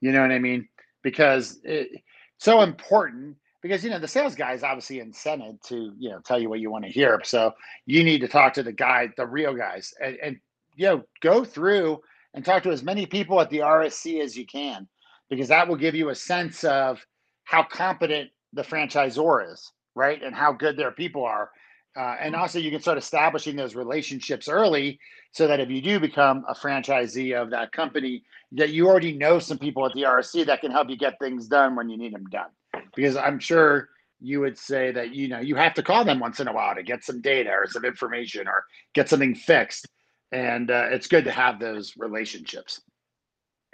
You 0.00 0.12
know 0.12 0.20
what 0.20 0.32
I 0.32 0.38
mean? 0.38 0.68
Because 1.02 1.60
it's 1.64 2.02
so 2.38 2.60
important 2.60 3.36
because 3.62 3.84
you 3.84 3.90
know 3.90 4.00
the 4.00 4.08
sales 4.08 4.34
guy 4.34 4.52
is 4.52 4.64
obviously 4.64 4.98
incented 4.98 5.62
to 5.62 5.94
you 5.96 6.10
know 6.10 6.18
tell 6.18 6.40
you 6.40 6.50
what 6.50 6.60
you 6.60 6.70
want 6.70 6.84
to 6.84 6.90
hear. 6.90 7.20
So 7.24 7.54
you 7.86 8.04
need 8.04 8.20
to 8.20 8.28
talk 8.28 8.52
to 8.54 8.62
the 8.62 8.72
guy, 8.72 9.08
the 9.16 9.26
real 9.26 9.54
guys, 9.54 9.94
and, 10.02 10.18
and 10.22 10.40
you 10.74 10.86
know 10.86 11.04
go 11.20 11.44
through 11.44 12.00
and 12.34 12.44
talk 12.44 12.64
to 12.64 12.70
as 12.70 12.82
many 12.82 13.06
people 13.06 13.40
at 13.40 13.50
the 13.50 13.58
RSC 13.58 14.20
as 14.20 14.36
you 14.36 14.44
can, 14.44 14.88
because 15.30 15.48
that 15.48 15.68
will 15.68 15.76
give 15.76 15.94
you 15.94 16.08
a 16.08 16.14
sense 16.14 16.64
of 16.64 17.00
how 17.44 17.62
competent 17.62 18.30
the 18.52 18.62
franchisor 18.62 19.52
is, 19.52 19.72
right? 19.94 20.22
And 20.22 20.34
how 20.34 20.52
good 20.52 20.76
their 20.76 20.92
people 20.92 21.24
are. 21.24 21.50
Uh, 21.94 22.16
and 22.20 22.34
also, 22.34 22.58
you 22.58 22.70
can 22.70 22.80
start 22.80 22.96
establishing 22.96 23.54
those 23.54 23.74
relationships 23.74 24.48
early 24.48 24.98
so 25.32 25.46
that 25.46 25.60
if 25.60 25.70
you 25.70 25.82
do 25.82 26.00
become 26.00 26.44
a 26.48 26.54
franchisee 26.54 27.40
of 27.40 27.50
that 27.50 27.72
company, 27.72 28.22
that 28.52 28.70
you 28.70 28.88
already 28.88 29.12
know 29.12 29.38
some 29.38 29.58
people 29.58 29.84
at 29.84 29.92
the 29.92 30.02
RSC 30.02 30.46
that 30.46 30.62
can 30.62 30.70
help 30.70 30.88
you 30.88 30.96
get 30.96 31.18
things 31.18 31.48
done 31.48 31.76
when 31.76 31.90
you 31.90 31.98
need 31.98 32.14
them 32.14 32.24
done. 32.30 32.48
Because 32.94 33.16
I'm 33.16 33.38
sure 33.38 33.90
you 34.20 34.40
would 34.40 34.56
say 34.56 34.92
that 34.92 35.14
you 35.14 35.28
know 35.28 35.40
you 35.40 35.56
have 35.56 35.74
to 35.74 35.82
call 35.82 36.04
them 36.04 36.20
once 36.20 36.40
in 36.40 36.48
a 36.48 36.52
while 36.52 36.74
to 36.74 36.82
get 36.82 37.04
some 37.04 37.20
data 37.20 37.50
or 37.50 37.66
some 37.66 37.84
information 37.84 38.46
or 38.46 38.64
get 38.94 39.08
something 39.08 39.34
fixed, 39.34 39.88
and 40.30 40.70
uh, 40.70 40.86
it's 40.90 41.08
good 41.08 41.24
to 41.24 41.30
have 41.30 41.58
those 41.58 41.94
relationships. 41.98 42.80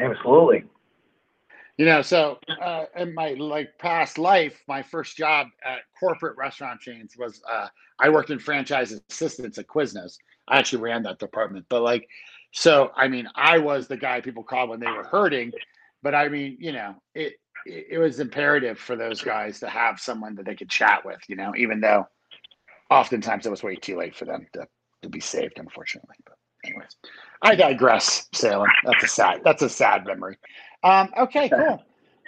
Absolutely. 0.01 0.65
You 1.79 1.85
know, 1.85 2.03
so 2.03 2.39
uh, 2.61 2.87
in 2.97 3.15
my 3.15 3.31
like 3.35 3.71
past 3.79 4.19
life, 4.19 4.61
my 4.67 4.83
first 4.83 5.17
job 5.17 5.47
at 5.65 5.79
corporate 5.99 6.37
restaurant 6.37 6.81
chains 6.81 7.15
was 7.17 7.41
uh, 7.51 7.69
I 8.01 8.09
worked 8.09 8.31
in 8.31 8.41
franchise 8.41 9.01
assistance 9.09 9.59
at 9.59 9.69
Quiznos. 9.69 10.17
I 10.49 10.59
actually 10.59 10.83
ran 10.83 11.05
that 11.05 11.21
department, 11.21 11.67
but 11.69 11.83
like, 11.83 12.09
so 12.53 12.91
I 12.97 13.07
mean, 13.07 13.29
I 13.37 13.59
was 13.59 13.87
the 13.87 13.97
guy 13.97 14.21
people 14.21 14.43
called 14.43 14.71
when 14.71 14.81
they 14.81 14.91
were 14.91 15.05
hurting. 15.05 15.53
But 16.03 16.17
I 16.17 16.29
mean, 16.29 16.57
you 16.59 16.73
know, 16.73 16.97
it 17.15 17.35
it, 17.65 17.87
it 17.93 17.99
was 17.99 18.19
imperative 18.19 18.79
for 18.79 18.97
those 18.97 19.23
guys 19.23 19.61
to 19.61 19.69
have 19.69 20.01
someone 20.01 20.35
that 20.35 20.47
they 20.47 20.57
could 20.57 20.71
chat 20.71 21.05
with. 21.05 21.21
You 21.29 21.37
know, 21.37 21.55
even 21.57 21.81
though 21.81 22.09
oftentimes 22.91 23.47
it 23.47 23.51
was 23.51 23.63
way 23.63 23.77
too 23.77 23.97
late 23.97 24.17
for 24.17 24.25
them 24.25 24.49
to 24.55 24.67
to 25.03 25.09
be 25.09 25.21
saved, 25.21 25.59
unfortunately. 25.59 26.17
But 26.25 26.35
anyways, 26.65 26.97
I 27.43 27.55
digress. 27.55 28.27
Salem. 28.35 28.69
That's 28.85 29.05
a 29.05 29.09
sad. 29.09 29.41
That's 29.45 29.63
a 29.63 29.69
sad 29.69 30.05
memory. 30.07 30.39
Um, 30.83 31.11
okay, 31.19 31.49
cool. 31.55 31.83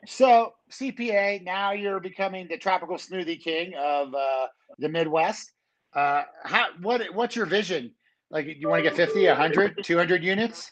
So 0.06 0.54
CPA, 0.70 1.44
now 1.44 1.72
you're 1.72 2.00
becoming 2.00 2.48
the 2.48 2.56
tropical 2.56 2.96
smoothie 2.96 3.40
king 3.40 3.74
of 3.78 4.14
uh, 4.14 4.46
the 4.78 4.88
Midwest. 4.88 5.52
Uh, 5.94 6.22
how 6.44 6.66
what 6.80 7.02
what's 7.14 7.34
your 7.36 7.46
vision? 7.46 7.92
Like, 8.30 8.46
you 8.46 8.68
want 8.68 8.84
to 8.84 8.88
get 8.88 8.96
50, 8.96 9.26
100, 9.26 9.82
200 9.82 10.22
units? 10.22 10.70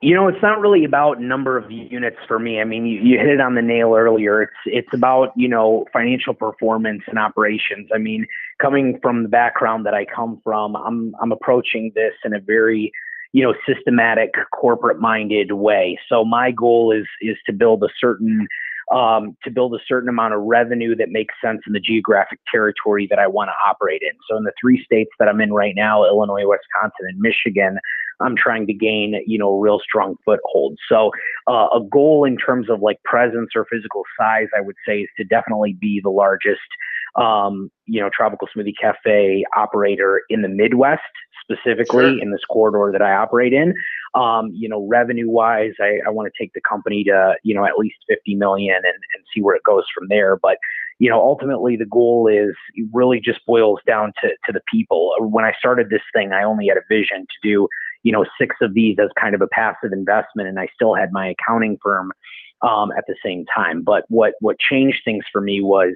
You 0.00 0.14
know, 0.14 0.28
it's 0.28 0.42
not 0.42 0.60
really 0.60 0.84
about 0.84 1.20
number 1.20 1.58
of 1.58 1.70
units 1.70 2.16
for 2.26 2.38
me. 2.38 2.60
I 2.60 2.64
mean, 2.64 2.86
you, 2.86 3.00
you 3.00 3.18
hit 3.18 3.28
it 3.28 3.40
on 3.40 3.54
the 3.54 3.62
nail 3.62 3.94
earlier. 3.94 4.42
It's 4.42 4.52
it's 4.66 4.88
about 4.92 5.32
you 5.34 5.48
know 5.48 5.86
financial 5.92 6.34
performance 6.34 7.02
and 7.06 7.18
operations. 7.18 7.88
I 7.94 7.98
mean, 7.98 8.26
coming 8.60 8.98
from 9.00 9.22
the 9.22 9.28
background 9.28 9.86
that 9.86 9.94
I 9.94 10.04
come 10.04 10.40
from, 10.44 10.76
I'm 10.76 11.14
I'm 11.22 11.32
approaching 11.32 11.92
this 11.94 12.12
in 12.22 12.34
a 12.34 12.40
very 12.40 12.92
you 13.34 13.42
know 13.42 13.52
systematic 13.66 14.32
corporate 14.52 15.00
minded 15.00 15.52
way. 15.52 15.98
So 16.08 16.24
my 16.24 16.52
goal 16.52 16.92
is 16.92 17.06
is 17.20 17.36
to 17.46 17.52
build 17.52 17.82
a 17.82 17.88
certain 18.00 18.46
um, 18.94 19.36
to 19.42 19.50
build 19.50 19.74
a 19.74 19.78
certain 19.86 20.08
amount 20.08 20.34
of 20.34 20.42
revenue 20.42 20.94
that 20.94 21.08
makes 21.08 21.34
sense 21.42 21.60
in 21.66 21.72
the 21.72 21.80
geographic 21.80 22.38
territory 22.50 23.06
that 23.10 23.18
I 23.18 23.26
want 23.26 23.48
to 23.48 23.68
operate 23.68 24.02
in. 24.02 24.16
So 24.30 24.36
in 24.36 24.44
the 24.44 24.52
three 24.60 24.84
states 24.84 25.10
that 25.18 25.28
I'm 25.28 25.40
in 25.40 25.52
right 25.52 25.74
now, 25.74 26.04
Illinois, 26.04 26.44
Wisconsin, 26.46 27.06
and 27.08 27.18
Michigan, 27.18 27.78
I'm 28.20 28.36
trying 28.36 28.66
to 28.66 28.72
gain, 28.72 29.20
you 29.26 29.38
know, 29.38 29.56
a 29.56 29.60
real 29.60 29.80
strong 29.80 30.16
foothold. 30.24 30.78
So 30.88 31.10
uh, 31.48 31.68
a 31.74 31.80
goal 31.90 32.24
in 32.24 32.36
terms 32.36 32.70
of 32.70 32.80
like 32.80 33.02
presence 33.04 33.50
or 33.54 33.66
physical 33.70 34.02
size, 34.18 34.48
I 34.56 34.60
would 34.60 34.76
say, 34.86 35.00
is 35.00 35.08
to 35.18 35.24
definitely 35.24 35.76
be 35.80 36.00
the 36.02 36.10
largest, 36.10 36.60
um, 37.16 37.70
you 37.86 38.00
know, 38.00 38.10
tropical 38.14 38.48
smoothie 38.56 38.74
cafe 38.80 39.44
operator 39.56 40.22
in 40.28 40.42
the 40.42 40.48
Midwest 40.48 41.02
specifically 41.44 42.04
sure. 42.04 42.22
in 42.22 42.30
this 42.30 42.44
corridor 42.50 42.90
that 42.92 43.02
I 43.02 43.12
operate 43.12 43.52
in. 43.52 43.74
Um, 44.14 44.50
you 44.52 44.68
know, 44.68 44.86
revenue 44.86 45.28
wise, 45.28 45.72
I, 45.80 45.98
I 46.06 46.10
want 46.10 46.32
to 46.32 46.42
take 46.42 46.52
the 46.54 46.60
company 46.60 47.04
to, 47.04 47.34
you 47.42 47.54
know, 47.54 47.64
at 47.64 47.78
least 47.78 47.96
50 48.08 48.36
million 48.36 48.76
and, 48.76 48.86
and 48.86 49.24
see 49.34 49.42
where 49.42 49.56
it 49.56 49.62
goes 49.64 49.84
from 49.94 50.08
there. 50.08 50.36
But, 50.36 50.58
you 50.98 51.10
know, 51.10 51.20
ultimately 51.20 51.76
the 51.76 51.86
goal 51.86 52.28
is 52.28 52.54
really 52.92 53.20
just 53.20 53.44
boils 53.46 53.80
down 53.86 54.12
to, 54.22 54.28
to 54.28 54.52
the 54.52 54.60
people. 54.72 55.14
When 55.18 55.44
I 55.44 55.52
started 55.58 55.90
this 55.90 56.02
thing, 56.12 56.32
I 56.32 56.44
only 56.44 56.68
had 56.68 56.78
a 56.78 56.86
vision 56.88 57.22
to 57.22 57.48
do, 57.48 57.68
you 58.04 58.12
know, 58.12 58.24
six 58.40 58.54
of 58.62 58.74
these 58.74 58.96
as 59.02 59.10
kind 59.20 59.34
of 59.34 59.40
a 59.40 59.48
passive 59.48 59.92
investment. 59.92 60.48
And 60.48 60.60
I 60.60 60.68
still 60.72 60.94
had 60.94 61.10
my 61.10 61.34
accounting 61.34 61.78
firm 61.82 62.12
um, 62.62 62.92
at 62.96 63.04
the 63.08 63.16
same 63.24 63.44
time. 63.52 63.82
But 63.82 64.04
what, 64.08 64.34
what 64.40 64.56
changed 64.60 64.98
things 65.04 65.24
for 65.32 65.40
me 65.40 65.60
was, 65.60 65.94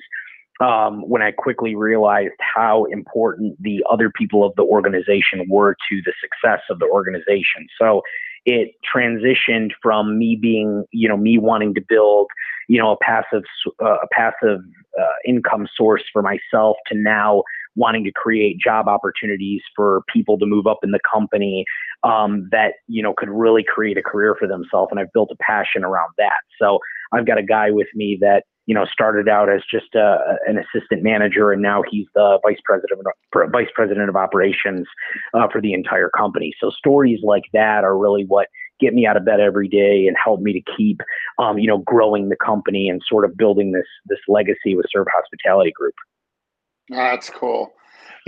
um, 0.60 1.08
when 1.08 1.22
I 1.22 1.30
quickly 1.30 1.76
realized 1.76 2.34
how 2.40 2.86
important 2.86 3.62
the 3.62 3.84
other 3.88 4.10
people 4.10 4.44
of 4.44 4.52
the 4.56 4.64
organization 4.64 5.46
were 5.48 5.76
to 5.88 6.02
the 6.04 6.12
success 6.20 6.60
of 6.68 6.80
the 6.80 6.86
organization. 6.86 7.68
So 7.80 8.02
it 8.44 8.72
transitioned 8.92 9.70
from 9.80 10.18
me 10.18 10.36
being, 10.40 10.84
you 10.90 11.08
know, 11.08 11.16
me 11.16 11.38
wanting 11.38 11.74
to 11.74 11.80
build, 11.88 12.26
you 12.66 12.80
know, 12.80 12.90
a 12.90 12.96
passive, 13.00 13.44
uh, 13.80 13.98
a 14.02 14.08
passive 14.10 14.60
uh, 14.98 15.14
income 15.24 15.68
source 15.76 16.02
for 16.12 16.22
myself 16.22 16.76
to 16.88 16.98
now 16.98 17.44
wanting 17.76 18.02
to 18.04 18.12
create 18.12 18.58
job 18.58 18.88
opportunities 18.88 19.62
for 19.76 20.02
people 20.12 20.38
to 20.38 20.46
move 20.46 20.66
up 20.66 20.78
in 20.82 20.90
the 20.90 21.00
company 21.08 21.64
um, 22.04 22.48
that 22.52 22.74
you 22.86 23.02
know 23.02 23.14
could 23.16 23.30
really 23.30 23.64
create 23.66 23.98
a 23.98 24.02
career 24.02 24.36
for 24.38 24.46
themselves 24.46 24.88
and 24.90 25.00
i've 25.00 25.12
built 25.12 25.30
a 25.32 25.36
passion 25.40 25.84
around 25.84 26.10
that 26.18 26.40
so 26.60 26.78
i've 27.12 27.26
got 27.26 27.38
a 27.38 27.42
guy 27.42 27.70
with 27.70 27.88
me 27.94 28.18
that 28.20 28.42
you 28.68 28.74
know, 28.74 28.84
started 28.84 29.30
out 29.30 29.48
as 29.48 29.62
just 29.72 29.94
a, 29.94 29.98
uh, 29.98 30.34
an 30.46 30.58
assistant 30.58 31.02
manager, 31.02 31.52
and 31.52 31.62
now 31.62 31.82
he's 31.90 32.06
the 32.14 32.38
vice 32.42 32.58
president 32.66 33.00
of, 33.00 33.50
vice 33.50 33.70
president 33.74 34.10
of 34.10 34.14
operations 34.14 34.86
uh, 35.32 35.48
for 35.50 35.62
the 35.62 35.72
entire 35.72 36.10
company. 36.10 36.52
So 36.60 36.68
stories 36.68 37.20
like 37.22 37.44
that 37.54 37.82
are 37.82 37.96
really 37.96 38.26
what 38.28 38.48
get 38.78 38.92
me 38.92 39.06
out 39.06 39.16
of 39.16 39.24
bed 39.24 39.40
every 39.40 39.68
day 39.68 40.06
and 40.06 40.14
help 40.22 40.42
me 40.42 40.52
to 40.52 40.60
keep, 40.76 41.00
um, 41.38 41.58
you 41.58 41.66
know, 41.66 41.78
growing 41.78 42.28
the 42.28 42.36
company 42.36 42.90
and 42.90 43.00
sort 43.08 43.24
of 43.24 43.38
building 43.38 43.72
this 43.72 43.86
this 44.04 44.20
legacy 44.28 44.76
with 44.76 44.84
Serve 44.92 45.06
Hospitality 45.14 45.72
Group. 45.72 45.94
That's 46.90 47.30
cool. 47.30 47.72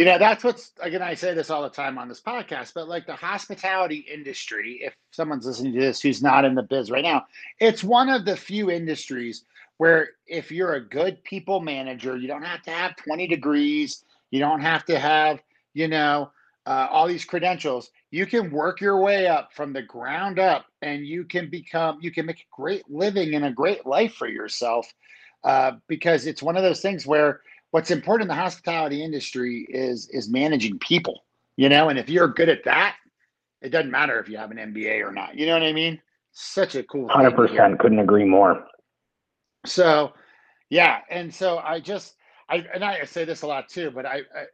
You 0.01 0.07
know, 0.07 0.17
that's 0.17 0.43
what's 0.43 0.73
again. 0.81 1.03
I 1.03 1.13
say 1.13 1.35
this 1.35 1.51
all 1.51 1.63
the 1.63 1.69
time 1.69 1.99
on 1.99 2.09
this 2.09 2.23
podcast, 2.23 2.73
but 2.73 2.89
like 2.89 3.07
the 3.07 3.15
hospitality 3.15 4.07
industry, 4.11 4.81
if 4.83 4.95
someone's 5.11 5.45
listening 5.45 5.75
to 5.75 5.79
this 5.79 6.01
who's 6.01 6.23
not 6.23 6.47
in 6.47 6.55
the 6.55 6.63
biz 6.63 6.91
right 6.91 7.05
now, 7.05 7.27
it's 7.59 7.85
one 7.85 8.09
of 8.09 8.25
the 8.25 8.35
few 8.35 8.71
industries 8.71 9.45
where 9.77 10.13
if 10.27 10.51
you're 10.51 10.73
a 10.73 10.81
good 10.81 11.23
people 11.23 11.61
manager, 11.61 12.17
you 12.17 12.29
don't 12.29 12.45
have 12.45 12.63
to 12.63 12.71
have 12.71 12.97
20 12.97 13.27
degrees, 13.27 14.03
you 14.31 14.41
don't 14.41 14.63
have 14.63 14.87
to 14.87 14.99
have, 14.99 15.43
you 15.75 15.87
know, 15.87 16.31
uh, 16.65 16.87
all 16.91 17.07
these 17.07 17.27
credentials. 17.27 17.91
You 18.11 18.25
can 18.25 18.51
work 18.51 18.81
your 18.81 19.03
way 19.03 19.27
up 19.27 19.53
from 19.53 19.75
the 19.75 19.83
ground 19.83 20.39
up 20.39 20.65
and 20.81 21.05
you 21.07 21.25
can 21.25 21.51
become, 21.51 21.99
you 22.01 22.11
can 22.11 22.25
make 22.25 22.41
a 22.41 22.57
great 22.57 22.89
living 22.89 23.35
and 23.35 23.45
a 23.45 23.53
great 23.53 23.85
life 23.85 24.15
for 24.15 24.29
yourself 24.29 24.91
uh, 25.45 25.73
because 25.89 26.27
it's 26.27 26.43
one 26.43 26.57
of 26.57 26.63
those 26.63 26.81
things 26.81 27.07
where 27.07 27.43
what's 27.71 27.91
important 27.91 28.31
in 28.31 28.37
the 28.37 28.41
hospitality 28.41 29.03
industry 29.03 29.67
is 29.69 30.09
is 30.09 30.29
managing 30.29 30.79
people, 30.79 31.25
you 31.57 31.69
know, 31.69 31.89
and 31.89 31.99
if 31.99 32.09
you're 32.09 32.29
good 32.29 32.49
at 32.49 32.65
that, 32.65 32.97
it 33.61 33.71
doesn't 33.71 33.91
matter 33.91 34.19
if 34.19 34.29
you 34.29 34.37
have 34.37 34.51
an 34.51 34.57
MBA 34.57 35.07
or 35.07 35.13
not. 35.13 35.37
You 35.37 35.47
know 35.47 35.55
what 35.55 35.63
I 35.63 35.73
mean? 35.73 36.01
Such 36.33 36.75
a 36.75 36.83
cool. 36.83 37.09
Hundred 37.09 37.37
percent. 37.37 37.79
Couldn't 37.79 37.99
agree 37.99 38.25
more. 38.25 38.65
So, 39.67 40.13
yeah, 40.71 41.01
and 41.11 41.35
so 41.35 41.59
I 41.59 41.81
just 41.81 42.15
I 42.49 42.65
and 42.75 42.85
I 42.85 43.05
say 43.05 43.25
this 43.25 43.43
a 43.43 43.47
lot 43.47 43.69
too, 43.69 43.91
but 43.91 44.07
I, 44.07 44.21
I 44.35 44.45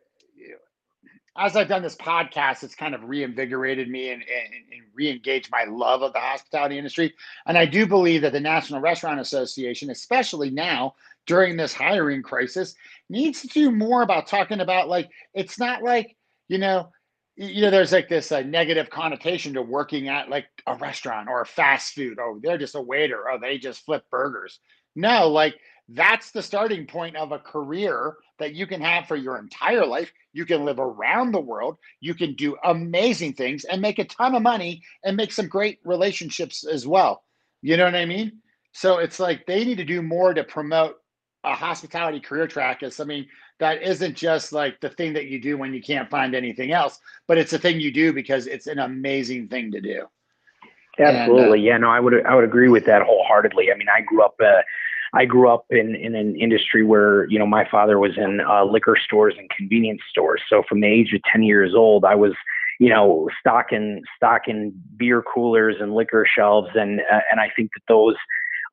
as 1.39 1.57
I've 1.57 1.69
done 1.69 1.83
this 1.83 1.97
podcast, 1.97 2.63
it's 2.63 2.75
kind 2.75 2.95
of 2.95 3.05
reinvigorated 3.05 3.89
me 3.89 4.11
and, 4.11 4.23
and, 4.23 4.55
and 4.73 4.83
re-engaged 4.95 5.51
my 5.51 5.65
love 5.65 6.03
of 6.03 6.13
the 6.13 6.19
hospitality 6.19 6.79
industry. 6.79 7.15
And 7.47 7.59
I 7.59 7.67
do 7.67 7.87
believe 7.87 8.23
that 8.23 8.33
the 8.33 8.41
National 8.41 8.81
Restaurant 8.81 9.21
Association, 9.21 9.91
especially 9.91 10.51
now 10.51 10.95
during 11.27 11.57
this 11.57 11.73
hiring 11.73 12.23
crisis, 12.23 12.75
needs 13.09 13.43
to 13.43 13.49
do 13.49 13.71
more 13.71 14.03
about 14.03 14.27
talking 14.27 14.61
about 14.61 14.89
like 14.89 15.11
it's 15.35 15.59
not 15.59 15.83
like 15.83 16.17
you 16.49 16.59
know 16.59 16.91
you 17.37 17.61
know 17.61 17.71
there's 17.71 17.93
like 17.93 18.09
this 18.09 18.33
uh, 18.33 18.41
negative 18.41 18.89
connotation 18.91 19.55
to 19.55 19.63
working 19.63 20.09
at 20.09 20.31
like 20.31 20.47
a 20.67 20.75
restaurant 20.77 21.29
or 21.29 21.45
fast 21.45 21.95
food 21.95 22.19
oh 22.19 22.41
they're 22.43 22.57
just 22.57 22.75
a 22.75 22.81
waiter 22.81 23.29
oh 23.31 23.39
they 23.39 23.59
just 23.59 23.85
flip 23.85 24.05
burgers 24.11 24.59
no, 24.97 25.29
like 25.29 25.61
that's 25.91 26.31
the 26.33 26.43
starting 26.43 26.87
point 26.87 27.17
of 27.17 27.31
a 27.31 27.39
career 27.39 28.17
that 28.39 28.55
you 28.55 28.67
can 28.67 28.81
have 28.81 29.07
for 29.07 29.15
your 29.15 29.39
entire 29.39 29.87
life. 29.87 30.11
You 30.33 30.45
can 30.45 30.65
live 30.65 30.81
around 30.81 31.33
the 31.33 31.41
world. 31.41 31.77
You 32.01 32.15
can 32.15 32.35
do 32.35 32.57
amazing 32.65 33.35
things 33.35 33.65
and 33.65 33.81
make 33.81 33.99
a 33.99 34.05
ton 34.05 34.35
of 34.35 34.43
money 34.43 34.83
and 35.05 35.17
make 35.17 35.33
some 35.33 35.47
great 35.47 35.79
relationships 35.85 36.67
as 36.67 36.87
well. 36.87 37.23
You 37.63 37.77
know 37.77 37.85
what 37.85 37.95
I 37.95 38.07
mean? 38.07 38.41
So 38.73 38.99
it's 38.99 39.21
like 39.21 39.47
they 39.47 39.65
need 39.65 39.79
to 39.79 39.85
do 39.85 40.03
more 40.03 40.35
to 40.35 40.45
promote 40.45 40.97
a 41.47 41.55
hospitality 41.55 42.21
career 42.21 42.47
track 42.47 42.83
as 42.83 42.95
something 42.95 43.25
that 43.59 43.83
isn't 43.83 44.15
just 44.15 44.53
like 44.53 44.81
the 44.81 44.91
thing 44.91 45.15
that 45.15 45.27
you 45.27 45.41
do 45.41 45.57
when 45.57 45.73
you 45.73 45.81
can't 45.81 46.11
find 46.11 46.35
anything 46.35 46.73
else, 46.73 46.99
but 47.27 47.39
it's 47.39 47.53
a 47.53 47.59
thing 47.59 47.81
you 47.81 47.93
do 47.93 48.13
because 48.13 48.47
it's 48.47 48.67
an 48.67 48.81
amazing 48.81 49.49
thing 49.49 49.71
to 49.71 49.81
do. 49.81 50.07
Absolutely, 50.99 51.69
and, 51.69 51.69
uh, 51.69 51.73
yeah. 51.73 51.79
No, 51.79 51.91
I 51.91 52.01
would 52.01 52.27
I 52.27 52.35
would 52.35 52.45
agree 52.45 52.69
with 52.69 52.85
that 52.87 53.03
wholeheartedly. 53.03 53.71
I 53.73 53.77
mean, 53.77 53.89
I 53.89 54.01
grew 54.01 54.23
up. 54.23 54.35
Uh, 54.43 54.63
I 55.15 55.25
grew 55.25 55.49
up 55.49 55.65
in, 55.71 55.95
in 55.95 56.15
an 56.15 56.37
industry 56.37 56.85
where, 56.85 57.27
you 57.31 57.39
know, 57.39 57.47
my 57.47 57.67
father 57.71 57.99
was 57.99 58.13
in 58.19 58.41
uh, 58.41 58.65
liquor 58.65 58.97
stores 59.03 59.35
and 59.39 59.49
convenience 59.51 60.03
stores. 60.11 60.43
So 60.49 60.63
from 60.69 60.81
the 60.81 60.89
age 60.89 61.13
of 61.15 61.23
10 61.33 61.43
years 61.43 61.75
old, 61.75 62.05
I 62.05 62.15
was, 62.15 62.33
you 62.81 62.91
know, 62.91 63.31
stocking, 63.41 64.03
stocking 64.17 64.75
beer 64.97 65.23
coolers 65.23 65.77
and 65.81 65.95
liquor 65.95 66.27
shelves. 66.31 66.69
And, 66.75 67.01
uh, 67.01 67.21
and 67.31 67.41
I 67.41 67.51
think 67.57 67.71
that 67.75 67.83
those, 67.89 68.17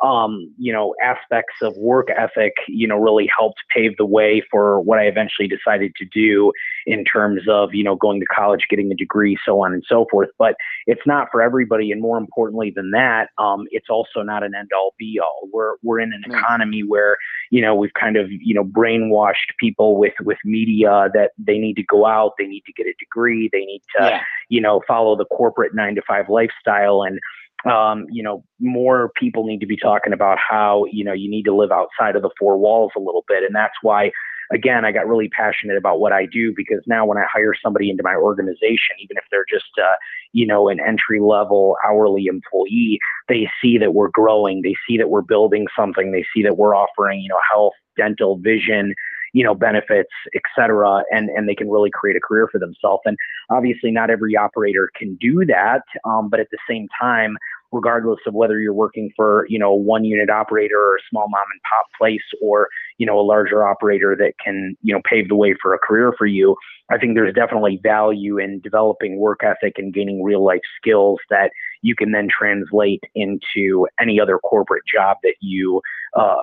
um, 0.02 0.52
you 0.58 0.74
know, 0.74 0.96
aspects 1.04 1.56
of 1.62 1.76
work 1.78 2.10
ethic, 2.10 2.54
you 2.68 2.88
know, 2.88 2.98
really 2.98 3.30
helped 3.36 3.60
pave 3.74 3.96
the 3.98 4.06
way 4.06 4.44
for 4.52 4.80
what 4.82 5.00
I 5.00 5.04
eventually 5.04 5.48
decided 5.48 5.94
to 5.96 6.06
do 6.06 6.52
in 6.86 7.06
terms 7.06 7.44
of, 7.50 7.74
you 7.74 7.84
know, 7.84 7.96
going 7.96 8.20
to 8.20 8.26
college, 8.26 8.66
getting 8.70 8.92
a 8.92 8.96
degree, 8.96 9.38
so 9.46 9.64
on 9.64 9.74
and 9.74 9.84
so 9.88 10.06
forth. 10.12 10.30
But 10.38 10.56
it's 10.88 11.02
not 11.06 11.30
for 11.32 11.42
everybody. 11.42 11.92
And 11.92 12.02
more 12.02 12.18
importantly 12.18 12.74
than 12.76 12.92
that, 12.92 13.30
um, 13.38 13.66
it's 13.72 13.90
also 13.90 14.22
not 14.22 14.44
an 14.44 14.54
end 14.56 14.72
all 14.76 14.94
be 14.98 15.20
all. 15.22 15.48
We're, 15.52 15.76
we're 15.84 16.00
in 16.00 16.12
an 16.12 16.24
economy 16.26 16.82
where, 16.82 17.18
you 17.52 17.62
know, 17.62 17.76
we've 17.76 17.94
kind 17.94 18.18
of, 18.18 18.28
you 18.30 18.54
know, 18.54 18.64
brainwashed 18.64 19.56
people 19.60 19.98
with, 19.98 20.14
with 20.22 20.38
media 20.44 21.10
that 21.14 21.32
they 21.38 21.58
need 21.58 21.76
to 21.76 21.84
go 21.84 22.06
out, 22.06 22.34
they 22.38 22.48
need 22.48 22.64
to 22.66 22.74
get 22.74 22.88
a 22.88 22.94
degree, 23.00 23.50
they 23.54 23.66
need 23.66 23.82
to, 23.98 24.06
yeah. 24.06 24.22
you 24.50 24.60
know, 24.60 24.82
follow 24.88 25.16
the 25.16 25.26
corporate 25.26 25.74
nine 25.74 25.96
to 25.96 26.02
five 26.08 26.28
lifestyle. 26.28 27.04
And, 27.04 27.20
um, 27.66 28.06
you 28.12 28.24
know, 28.24 28.44
more 28.60 29.12
people 29.16 29.46
need 29.46 29.60
to 29.60 29.66
be 29.66 29.78
talking 29.78 30.14
about 30.14 30.38
how, 30.38 30.86
you 30.92 31.04
know, 31.04 31.14
you 31.14 31.30
need 31.30 31.44
to 31.44 31.56
live 31.56 31.72
outside 31.72 32.16
of 32.16 32.22
the 32.22 32.32
four 32.40 32.58
walls 32.58 32.92
a 32.96 33.00
little 33.00 33.24
bit. 33.28 33.44
And 33.44 33.56
that's 33.56 33.76
why, 33.82 34.12
again, 34.52 34.86
I 34.86 34.92
got 34.92 35.08
really 35.08 35.30
passionate 35.30 35.78
about 35.78 36.00
what 36.00 36.12
I 36.12 36.26
do 36.26 36.54
because 36.56 36.82
now 36.86 37.06
when 37.06 37.18
I 37.18 37.26
hire 37.32 37.54
somebody 37.62 37.90
into 37.90 38.04
my 38.04 38.16
organization, 38.16 38.96
even 39.00 39.18
if 39.18 39.24
they're 39.32 39.46
just, 39.50 39.72
uh, 39.82 39.96
you 40.34 40.46
know, 40.46 40.68
an 40.68 40.80
entry 40.80 41.20
level 41.20 41.78
hourly 41.86 42.26
employee, 42.26 43.00
they 43.30 43.50
see 43.62 43.78
that 43.78 43.94
we're 43.94 44.10
growing. 44.10 44.62
They 44.62 44.76
see 44.88 44.98
that 44.98 45.10
we're 45.10 45.22
building 45.22 45.68
something. 45.76 46.12
They 46.12 46.26
see 46.36 46.44
that 46.44 46.58
we're 46.58 46.76
offering, 46.76 47.22
you 47.22 47.30
know, 47.30 47.40
health, 47.50 47.74
dental, 47.96 48.38
vision, 48.38 48.94
you 49.34 49.44
know, 49.44 49.56
benefits, 49.56 50.12
et 50.36 50.44
cetera, 50.56 51.04
and, 51.12 51.30
and 51.30 51.50
they 51.50 51.56
can 51.56 51.70
really 51.70 51.90
create 51.92 52.16
a 52.16 52.20
career 52.20 52.48
for 52.52 52.60
themselves. 52.60 53.02
And 53.06 53.18
obviously 53.50 53.90
not 53.90 54.12
every 54.12 54.38
operator 54.38 54.92
can 54.96 55.16
do 55.16 55.44
that. 55.48 55.82
Um, 56.06 56.30
but 56.30 56.40
at 56.40 56.50
the 56.52 56.60
same 56.70 56.88
time, 57.02 57.38
regardless 57.74 58.20
of 58.28 58.34
whether 58.36 58.62
you're 58.62 58.74
working 58.74 59.12
for, 59.16 59.46
you 59.50 59.58
know, 59.58 59.72
a 59.72 59.76
one 59.76 60.06
unit 60.06 60.30
operator 60.30 60.80
or 60.80 60.96
a 60.96 61.00
small 61.10 61.28
mom 61.28 61.42
and 61.52 61.62
pop 61.64 61.88
place 61.98 62.22
or, 62.42 62.70
you 63.00 63.06
know, 63.06 63.20
a 63.20 63.22
larger 63.22 63.68
operator 63.68 64.16
that 64.16 64.34
can, 64.44 64.78
you 64.84 64.94
know, 64.94 65.02
pave 65.10 65.28
the 65.28 65.36
way 65.36 65.56
for 65.60 65.74
a 65.74 65.80
career 65.80 66.14
for 66.18 66.28
you. 66.28 66.56
I 66.92 66.98
think 67.00 67.16
there's 67.16 67.34
definitely 67.34 67.80
value 67.82 68.38
in 68.38 68.62
developing 68.62 69.18
work 69.18 69.42
ethic 69.44 69.74
and 69.78 69.94
gaining 69.94 70.24
real 70.24 70.46
life 70.46 70.62
skills 70.80 71.20
that 71.32 71.50
you 71.82 71.96
can 71.96 72.12
then 72.12 72.28
translate 72.30 73.04
into 73.16 73.88
any 74.00 74.20
other 74.20 74.38
corporate 74.38 74.84
job 74.86 75.18
that 75.24 75.36
you 75.42 75.82
uh, 76.16 76.42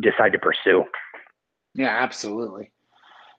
decide 0.00 0.32
to 0.32 0.38
pursue. 0.38 0.84
Yeah, 1.74 1.90
absolutely. 1.90 2.70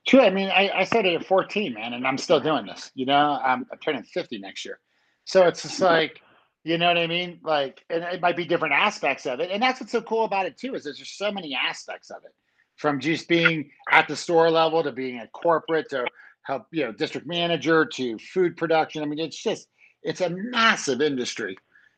True. 0.08 0.22
I 0.22 0.30
mean, 0.30 0.50
I, 0.50 0.70
I 0.74 0.84
started 0.84 1.16
at 1.16 1.26
14, 1.26 1.74
man, 1.74 1.94
and 1.94 2.06
I'm 2.06 2.18
still 2.18 2.40
doing 2.40 2.66
this. 2.66 2.92
You 2.96 3.06
know, 3.06 3.40
I'm, 3.44 3.66
I'm 3.72 3.80
turning 3.80 4.04
50 4.04 4.40
next 4.40 4.66
year. 4.66 4.80
So 5.26 5.46
it's 5.46 5.62
just 5.62 5.80
like, 5.80 6.22
you 6.64 6.78
know 6.78 6.88
what 6.88 6.98
I 6.98 7.08
mean? 7.08 7.40
Like, 7.44 7.84
and 7.90 8.04
it 8.04 8.22
might 8.22 8.38
be 8.38 8.46
different 8.46 8.74
aspects 8.74 9.26
of 9.26 9.40
it. 9.40 9.50
And 9.52 9.62
that's 9.62 9.80
what's 9.80 9.92
so 9.92 10.02
cool 10.02 10.26
about 10.26 10.46
it 10.46 10.58
too, 10.58 10.76
is 10.76 10.84
there's 10.84 10.98
just 10.98 11.18
so 11.18 11.32
many 11.32 11.56
aspects 11.56 12.10
of 12.10 12.18
it. 12.26 12.32
From 12.76 13.00
just 13.00 13.28
being 13.28 13.72
at 13.92 14.08
the 14.08 14.16
store 14.16 14.50
level 14.50 14.84
to 14.84 14.92
being 14.92 15.20
a 15.20 15.28
corporate 15.28 15.90
to 15.90 16.06
help, 16.44 16.68
you 16.72 16.86
know, 16.86 16.92
district 16.94 17.28
manager 17.28 17.86
to 17.86 18.18
food 18.20 18.56
production. 18.56 19.04
I 19.04 19.06
mean, 19.06 19.20
it's 19.20 19.42
just 19.42 19.68
it's 20.02 20.22
a 20.22 20.30
massive 20.30 21.02
industry. 21.02 21.58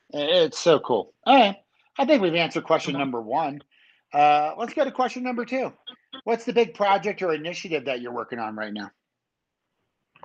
It's 0.10 0.58
so 0.58 0.80
cool. 0.80 1.14
All 1.26 1.38
right. 1.38 1.56
I 1.98 2.06
think 2.06 2.22
we've 2.22 2.34
answered 2.34 2.64
question 2.64 2.94
number 2.94 3.22
one. 3.22 3.62
Uh, 4.14 4.54
let's 4.58 4.74
go 4.74 4.84
to 4.84 4.92
question 4.92 5.24
number 5.24 5.46
two. 5.46 5.72
What's 6.24 6.46
the 6.46 6.54
big 6.54 6.74
project 6.74 7.22
or 7.22 7.34
initiative 7.34 7.86
that 7.86 8.02
you're 8.02 8.12
working 8.12 8.40
on 8.40 8.56
right 8.56 8.74
now? 8.74 8.92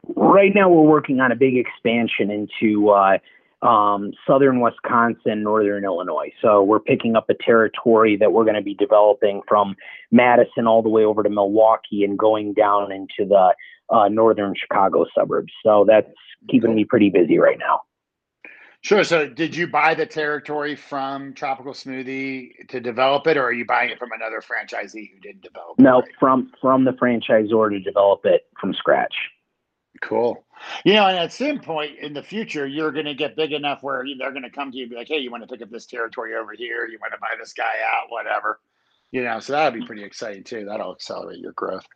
Right 0.09 0.53
now, 0.55 0.69
we're 0.69 0.89
working 0.89 1.21
on 1.21 1.33
a 1.33 1.37
big 1.37 1.57
expansion 1.57 2.31
into 2.31 2.91
uh, 2.91 3.19
um, 3.63 4.13
southern 4.27 4.61
Wisconsin, 4.61 5.43
northern 5.43 5.85
Illinois. 5.85 6.33
So 6.43 6.63
we're 6.63 6.81
picking 6.81 7.17
up 7.17 7.31
a 7.31 7.35
territory 7.35 8.17
that 8.17 8.33
we're 8.33 8.45
going 8.45 8.57
to 8.57 8.63
be 8.63 8.75
developing 8.75 9.43
from 9.49 9.77
Madison 10.11 10.67
all 10.67 10.83
the 10.83 10.89
way 10.89 11.05
over 11.05 11.23
to 11.23 11.31
Milwaukee 11.31 12.05
and 12.05 12.19
going 12.19 12.53
down 12.53 12.93
into 12.93 13.29
the 13.29 13.55
uh, 13.91 14.09
northern 14.09 14.55
Chicago 14.55 15.07
suburbs. 15.17 15.53
So 15.65 15.85
that's 15.89 16.11
keeping 16.51 16.75
me 16.75 16.85
pretty 16.85 17.11
busy 17.11 17.39
right 17.39 17.59
now. 17.59 17.83
Sure. 18.83 19.03
So, 19.03 19.27
did 19.29 19.57
you 19.57 19.67
buy 19.67 19.95
the 19.95 20.07
territory 20.07 20.77
from 20.77 21.33
Tropical 21.33 21.73
Smoothie 21.73 22.69
to 22.69 22.79
develop 22.79 23.27
it, 23.27 23.37
or 23.37 23.43
are 23.43 23.53
you 23.53 23.65
buying 23.65 23.91
it 23.91 23.99
from 23.99 24.11
another 24.13 24.41
franchisee 24.41 25.11
who 25.13 25.19
didn't 25.19 25.43
develop 25.43 25.77
it? 25.79 25.83
No, 25.83 26.01
right? 26.01 26.09
from 26.21 26.53
from 26.61 26.85
the 26.85 26.93
franchisor 26.93 27.71
to 27.71 27.81
develop 27.81 28.21
it 28.25 28.47
from 28.61 28.73
scratch. 28.75 29.15
Cool. 30.01 30.45
You 30.85 30.95
know, 30.95 31.07
and 31.07 31.19
at 31.19 31.33
some 31.33 31.61
point 31.61 31.99
in 31.99 32.13
the 32.13 32.23
future, 32.23 32.67
you're 32.67 32.93
going 32.93 33.07
to 33.07 33.15
get 33.15 33.37
big 33.37 33.53
enough 33.53 33.83
where 33.83 34.05
they're 34.19 34.31
going 34.31 34.43
to 34.43 34.51
come 34.51 34.71
to 34.71 34.77
you 34.77 34.85
and 34.85 34.91
be 34.91 34.97
like, 34.97 35.09
"Hey, 35.09 35.19
you 35.19 35.31
want 35.31 35.43
to 35.43 35.49
pick 35.49 35.63
up 35.63 35.71
this 35.71 35.87
territory 35.87 36.35
over 36.35 36.53
here? 36.53 36.87
You 36.87 36.99
want 37.01 37.13
to 37.13 37.21
buy 37.21 37.35
this 37.39 37.53
guy 37.53 37.65
out? 37.65 38.11
Whatever." 38.11 38.61
You 39.13 39.23
know, 39.23 39.39
so 39.39 39.53
that'll 39.53 39.79
be 39.79 39.87
pretty 39.87 40.05
exciting 40.05 40.45
too. 40.45 40.65
That'll 40.65 40.93
accelerate 40.93 41.39
your 41.39 41.53
growth. 41.53 41.87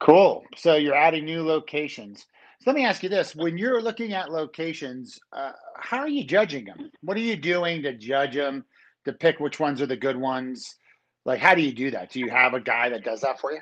Cool. 0.00 0.44
So 0.56 0.74
you're 0.74 0.94
adding 0.94 1.24
new 1.24 1.46
locations. 1.46 2.26
So 2.60 2.70
let 2.70 2.76
me 2.76 2.84
ask 2.84 3.02
you 3.02 3.08
this: 3.08 3.34
When 3.34 3.58
you're 3.58 3.82
looking 3.82 4.12
at 4.12 4.30
locations, 4.30 5.18
uh, 5.32 5.52
how 5.76 5.98
are 5.98 6.08
you 6.08 6.24
judging 6.24 6.64
them? 6.64 6.90
What 7.02 7.16
are 7.16 7.20
you 7.20 7.36
doing 7.36 7.82
to 7.82 7.94
judge 7.94 8.34
them, 8.34 8.64
to 9.04 9.12
pick 9.12 9.40
which 9.40 9.60
ones 9.60 9.80
are 9.80 9.86
the 9.86 9.96
good 9.96 10.16
ones? 10.16 10.76
Like, 11.24 11.40
how 11.40 11.54
do 11.54 11.62
you 11.62 11.72
do 11.72 11.90
that? 11.92 12.10
Do 12.10 12.20
you 12.20 12.30
have 12.30 12.54
a 12.54 12.60
guy 12.60 12.90
that 12.90 13.04
does 13.04 13.22
that 13.22 13.40
for 13.40 13.52
you? 13.52 13.60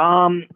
Um, 0.00 0.46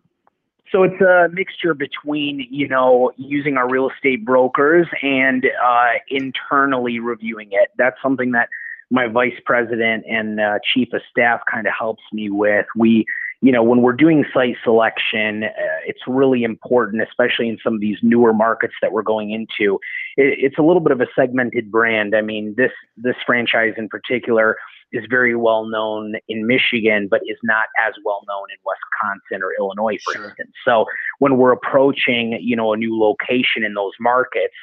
so 0.72 0.82
it's 0.82 1.00
a 1.00 1.28
mixture 1.32 1.74
between 1.74 2.46
you 2.50 2.68
know 2.68 3.12
using 3.16 3.56
our 3.56 3.68
real 3.68 3.90
estate 3.90 4.24
brokers 4.24 4.86
and 5.02 5.46
uh, 5.64 5.92
internally 6.08 6.98
reviewing 6.98 7.48
it. 7.52 7.70
That's 7.76 7.96
something 8.02 8.32
that 8.32 8.48
my 8.90 9.08
vice 9.08 9.38
president 9.44 10.04
and 10.08 10.40
uh, 10.40 10.58
chief 10.74 10.92
of 10.92 11.02
staff 11.10 11.40
kind 11.50 11.66
of 11.66 11.72
helps 11.76 12.02
me 12.12 12.30
with. 12.30 12.66
We 12.76 13.06
you 13.42 13.52
know, 13.52 13.62
when 13.62 13.82
we're 13.82 13.92
doing 13.92 14.24
site 14.32 14.56
selection, 14.64 15.44
uh, 15.44 15.48
it's 15.86 16.00
really 16.06 16.42
important, 16.42 17.02
especially 17.02 17.48
in 17.48 17.58
some 17.62 17.74
of 17.74 17.80
these 17.80 17.98
newer 18.02 18.32
markets 18.32 18.74
that 18.80 18.92
we're 18.92 19.02
going 19.02 19.30
into. 19.30 19.78
It, 20.16 20.38
it's 20.40 20.58
a 20.58 20.62
little 20.62 20.80
bit 20.80 20.92
of 20.92 21.00
a 21.00 21.06
segmented 21.14 21.70
brand. 21.70 22.16
I 22.16 22.22
mean, 22.22 22.54
this 22.56 22.72
this 22.96 23.16
franchise 23.26 23.74
in 23.76 23.88
particular 23.88 24.56
is 24.92 25.04
very 25.10 25.34
well 25.34 25.66
known 25.66 26.14
in 26.28 26.46
Michigan, 26.46 27.08
but 27.10 27.20
is 27.26 27.38
not 27.42 27.66
as 27.86 27.94
well 28.04 28.20
known 28.28 28.46
in 28.50 28.58
Wisconsin 28.64 29.42
or 29.44 29.52
Illinois, 29.58 29.98
for 30.04 30.14
sure. 30.14 30.24
instance. 30.26 30.52
So 30.64 30.86
when 31.18 31.36
we're 31.36 31.52
approaching, 31.52 32.38
you 32.40 32.56
know, 32.56 32.72
a 32.72 32.76
new 32.76 32.98
location 32.98 33.64
in 33.64 33.74
those 33.74 33.92
markets, 34.00 34.54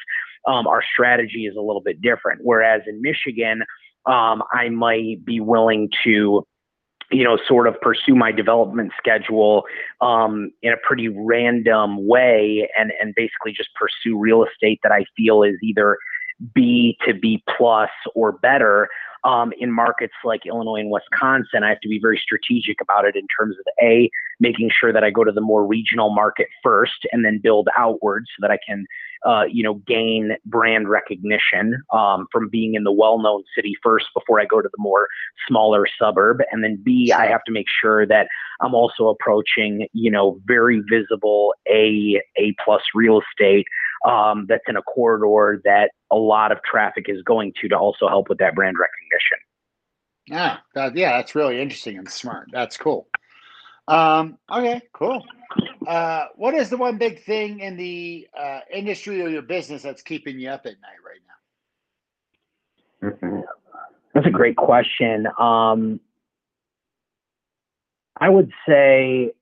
um, 0.47 0.67
our 0.67 0.83
strategy 0.83 1.45
is 1.45 1.55
a 1.55 1.62
little 1.62 1.81
bit 1.81 2.01
different. 2.01 2.41
Whereas 2.43 2.81
in 2.88 3.01
Michigan, 3.01 3.63
um, 4.05 4.43
I 4.51 4.69
might 4.69 5.23
be 5.25 5.39
willing 5.39 5.89
to 6.03 6.45
you 7.12 7.23
know, 7.23 7.38
sort 7.47 7.67
of 7.67 7.79
pursue 7.79 8.15
my 8.15 8.31
development 8.31 8.91
schedule 8.97 9.63
um, 10.01 10.51
in 10.63 10.73
a 10.73 10.77
pretty 10.77 11.09
random 11.09 12.07
way 12.07 12.67
and, 12.77 12.91
and 12.99 13.13
basically 13.15 13.53
just 13.55 13.69
pursue 13.75 14.17
real 14.17 14.43
estate 14.43 14.79
that 14.81 14.91
I 14.91 15.05
feel 15.15 15.43
is 15.43 15.55
either 15.62 15.97
B 16.53 16.97
to 17.05 17.13
B 17.13 17.43
plus 17.55 17.91
or 18.15 18.31
better. 18.31 18.89
Um, 19.25 19.53
in 19.57 19.71
markets 19.71 20.13
like 20.25 20.45
Illinois 20.45 20.81
and 20.81 20.91
Wisconsin, 20.91 21.63
I 21.63 21.69
have 21.69 21.79
to 21.81 21.88
be 21.88 21.99
very 21.99 22.19
strategic 22.21 22.81
about 22.81 23.05
it 23.05 23.15
in 23.15 23.25
terms 23.38 23.55
of 23.57 23.65
A, 23.81 24.09
making 24.47 24.69
sure 24.77 24.91
that 24.93 25.03
I 25.03 25.10
go 25.10 25.23
to 25.23 25.32
the 25.32 25.47
more 25.51 25.65
regional 25.65 26.10
market 26.13 26.47
first 26.62 26.99
and 27.12 27.23
then 27.25 27.39
build 27.41 27.67
outwards 27.77 28.27
so 28.36 28.39
that 28.41 28.51
I 28.51 28.60
can 28.67 28.86
uh, 29.25 29.43
you 29.49 29.63
know, 29.63 29.75
gain 29.88 30.36
brand 30.45 30.89
recognition 30.89 31.82
um, 31.93 32.27
from 32.32 32.49
being 32.49 32.75
in 32.75 32.84
the 32.84 32.91
well-known 32.91 33.41
city 33.56 33.73
first 33.82 34.08
before 34.13 34.41
I 34.41 34.45
go 34.45 34.62
to 34.62 34.67
the 34.67 34.82
more 34.82 35.08
smaller 35.47 35.86
suburb, 35.99 36.41
and 36.51 36.63
then 36.63 36.77
B, 36.84 37.13
I 37.13 37.27
have 37.27 37.43
to 37.45 37.51
make 37.51 37.67
sure 37.82 38.06
that 38.06 38.27
I'm 38.62 38.75
also 38.75 39.08
approaching, 39.08 39.88
you 39.93 40.12
know, 40.12 40.39
very 40.45 40.84
visible 40.89 41.53
A 41.69 42.21
A 42.38 42.53
plus 42.63 42.82
real 42.93 43.21
estate 43.21 43.65
um, 44.06 44.45
that's 44.49 44.63
in 44.67 44.75
a 44.75 44.82
corridor 44.82 45.62
that 45.63 45.91
a 46.12 46.17
lot 46.17 46.51
of 46.51 46.58
traffic 46.63 47.06
is 47.08 47.21
going 47.23 47.53
to 47.62 47.69
to 47.69 47.77
also 47.77 48.10
help 48.10 48.27
with 48.27 48.39
that 48.39 48.56
brand 48.56 48.75
recognition. 48.77 49.38
Yeah, 50.27 50.58
that, 50.75 50.97
yeah, 50.97 51.17
that's 51.17 51.36
really 51.36 51.62
interesting 51.62 51.97
and 51.97 52.10
smart. 52.10 52.49
That's 52.51 52.77
cool. 52.77 53.08
Um, 53.88 54.38
okay, 54.52 54.82
cool. 54.93 55.24
Uh, 55.88 56.26
what 56.36 56.54
is 56.54 56.69
the 56.69 56.78
one 56.78 56.98
big 56.98 57.24
thing 57.24 57.60
in 57.60 57.76
the 57.76 58.28
uh, 58.38 58.60
industry 58.72 59.22
or 59.22 59.28
your 59.30 59.41
business 59.41 59.82
that's 59.82 60.02
keeping 60.02 60.39
you 60.39 60.50
up 60.50 60.65
at 60.65 60.74
night 60.82 61.02
right 61.06 61.19
now? 63.02 63.10
Mm-hmm. 63.10 63.39
That's 64.13 64.28
a 64.28 64.32
great 64.32 64.56
question. 64.56 65.28
Um, 65.39 66.00
I 68.17 68.30
would 68.30 68.52
say 68.67 69.34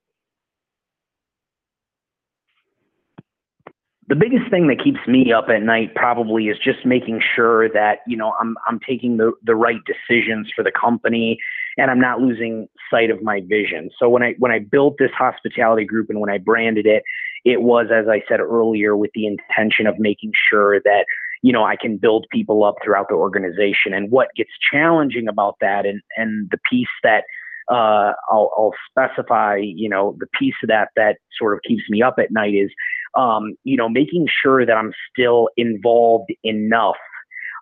the 4.12 4.18
biggest 4.18 4.52
thing 4.52 4.68
that 4.68 4.84
keeps 4.84 5.00
me 5.08 5.32
up 5.32 5.46
at 5.48 5.64
night 5.64 5.96
probably 5.96 6.50
is 6.50 6.58
just 6.62 6.86
making 6.86 7.22
sure 7.34 7.70
that 7.70 8.00
you 8.06 8.18
know 8.18 8.34
I'm 8.42 8.58
I'm 8.68 8.78
taking 8.78 9.16
the 9.16 9.32
the 9.42 9.56
right 9.56 9.80
decisions 9.86 10.52
for 10.54 10.66
the 10.66 10.72
company 10.72 11.38
and 11.78 11.90
I'm 11.90 12.02
not 12.02 12.20
losing 12.20 12.68
sight 12.92 13.10
of 13.10 13.24
my 13.24 13.40
vision. 13.40 13.90
So 13.98 14.10
when 14.10 14.22
I 14.22 14.34
when 14.38 14.52
I 14.52 14.60
built 14.60 14.98
this 15.00 15.12
hospitality 15.18 15.86
group 15.86 16.10
and 16.10 16.20
when 16.20 16.30
I 16.30 16.40
branded 16.40 16.86
it, 16.86 17.04
it 17.46 17.62
was 17.62 17.88
as 17.90 18.10
I 18.10 18.22
said 18.28 18.42
earlier 18.42 18.98
with 18.98 19.12
the 19.16 19.28
intention 19.28 19.88
of 19.88 19.98
making 19.98 20.34
sure 20.50 20.82
that 20.82 21.06
you 21.42 21.54
know 21.54 21.64
I 21.64 21.78
can 21.78 21.96
build 21.96 22.26
people 22.34 22.66
up 22.66 22.76
throughout 22.84 23.08
the 23.08 23.16
organization. 23.16 23.94
And 23.94 24.12
what 24.12 24.28
gets 24.36 24.52
challenging 24.74 25.30
about 25.30 25.56
that 25.62 25.86
and 25.86 26.02
and 26.18 26.50
the 26.52 26.60
piece 26.70 26.92
that 27.04 27.24
uh, 27.70 28.12
I'll, 28.30 28.52
I'll 28.58 28.74
specify, 28.90 29.58
you 29.58 29.88
know, 29.88 30.16
the 30.20 30.28
piece 30.38 30.56
of 30.62 30.68
that 30.68 30.90
that 30.98 31.18
sort 31.38 31.54
of 31.54 31.62
keeps 31.66 31.84
me 31.90 32.02
up 32.02 32.16
at 32.20 32.32
night 32.32 32.54
is, 32.54 32.70
um, 33.16 33.56
you 33.64 33.78
know, 33.78 33.90
making 33.90 34.28
sure 34.44 34.66
that 34.66 34.74
I'm 34.74 34.94
still 35.12 35.50
involved 35.58 36.32
enough 36.44 36.96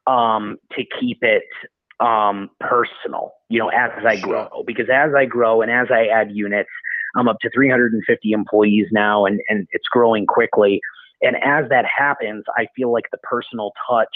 um, 0.07 0.57
to 0.77 0.83
keep 0.99 1.19
it 1.21 1.43
um, 1.99 2.49
personal, 2.59 3.33
you 3.49 3.59
know, 3.59 3.69
as 3.69 3.91
I 4.05 4.17
grow. 4.19 4.63
Because 4.65 4.87
as 4.93 5.11
I 5.15 5.25
grow 5.25 5.61
and 5.61 5.71
as 5.71 5.87
I 5.91 6.07
add 6.07 6.31
units, 6.31 6.69
I'm 7.15 7.27
up 7.27 7.37
to 7.41 7.49
350 7.53 8.31
employees 8.31 8.87
now, 8.91 9.25
and 9.25 9.41
and 9.49 9.67
it's 9.71 9.87
growing 9.91 10.25
quickly. 10.25 10.79
And 11.21 11.35
as 11.43 11.69
that 11.69 11.85
happens, 11.85 12.45
I 12.55 12.67
feel 12.75 12.93
like 12.93 13.05
the 13.11 13.17
personal 13.23 13.73
touch 13.89 14.07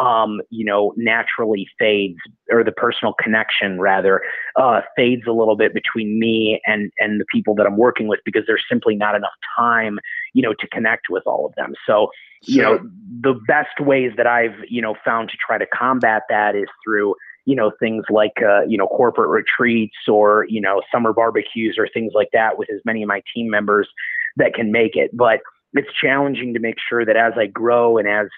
um, 0.00 0.40
you 0.48 0.64
know, 0.64 0.94
naturally 0.96 1.68
fades, 1.78 2.18
or 2.50 2.64
the 2.64 2.72
personal 2.72 3.12
connection 3.22 3.78
rather 3.78 4.22
uh, 4.56 4.80
fades 4.96 5.22
a 5.28 5.32
little 5.32 5.56
bit 5.56 5.74
between 5.74 6.18
me 6.18 6.60
and 6.66 6.90
and 6.98 7.20
the 7.20 7.26
people 7.30 7.54
that 7.56 7.66
I'm 7.66 7.76
working 7.76 8.08
with 8.08 8.20
because 8.24 8.44
there's 8.46 8.64
simply 8.68 8.96
not 8.96 9.14
enough 9.14 9.32
time, 9.56 9.98
you 10.32 10.42
know, 10.42 10.54
to 10.58 10.66
connect 10.68 11.06
with 11.10 11.22
all 11.26 11.44
of 11.44 11.54
them. 11.54 11.74
So, 11.86 12.08
you 12.42 12.62
know, 12.62 12.78
the 13.20 13.38
best 13.46 13.78
ways 13.78 14.12
that 14.16 14.26
I've 14.26 14.56
you 14.68 14.80
know 14.80 14.94
found 15.04 15.28
to 15.30 15.36
try 15.36 15.58
to 15.58 15.66
combat 15.66 16.22
that 16.30 16.56
is 16.56 16.68
through 16.82 17.14
you 17.44 17.54
know 17.54 17.70
things 17.78 18.04
like 18.08 18.42
uh, 18.42 18.62
you 18.62 18.78
know 18.78 18.86
corporate 18.86 19.28
retreats 19.28 20.08
or 20.08 20.46
you 20.48 20.62
know 20.62 20.80
summer 20.90 21.12
barbecues 21.12 21.76
or 21.78 21.86
things 21.92 22.12
like 22.14 22.30
that 22.32 22.56
with 22.56 22.70
as 22.72 22.80
many 22.86 23.02
of 23.02 23.08
my 23.08 23.22
team 23.34 23.50
members 23.50 23.88
that 24.36 24.54
can 24.54 24.72
make 24.72 24.96
it. 24.96 25.10
But 25.12 25.40
it's 25.74 25.92
challenging 26.00 26.54
to 26.54 26.60
make 26.60 26.76
sure 26.88 27.04
that 27.04 27.16
as 27.16 27.34
I 27.36 27.46
grow 27.46 27.98
and 27.98 28.08
as 28.08 28.28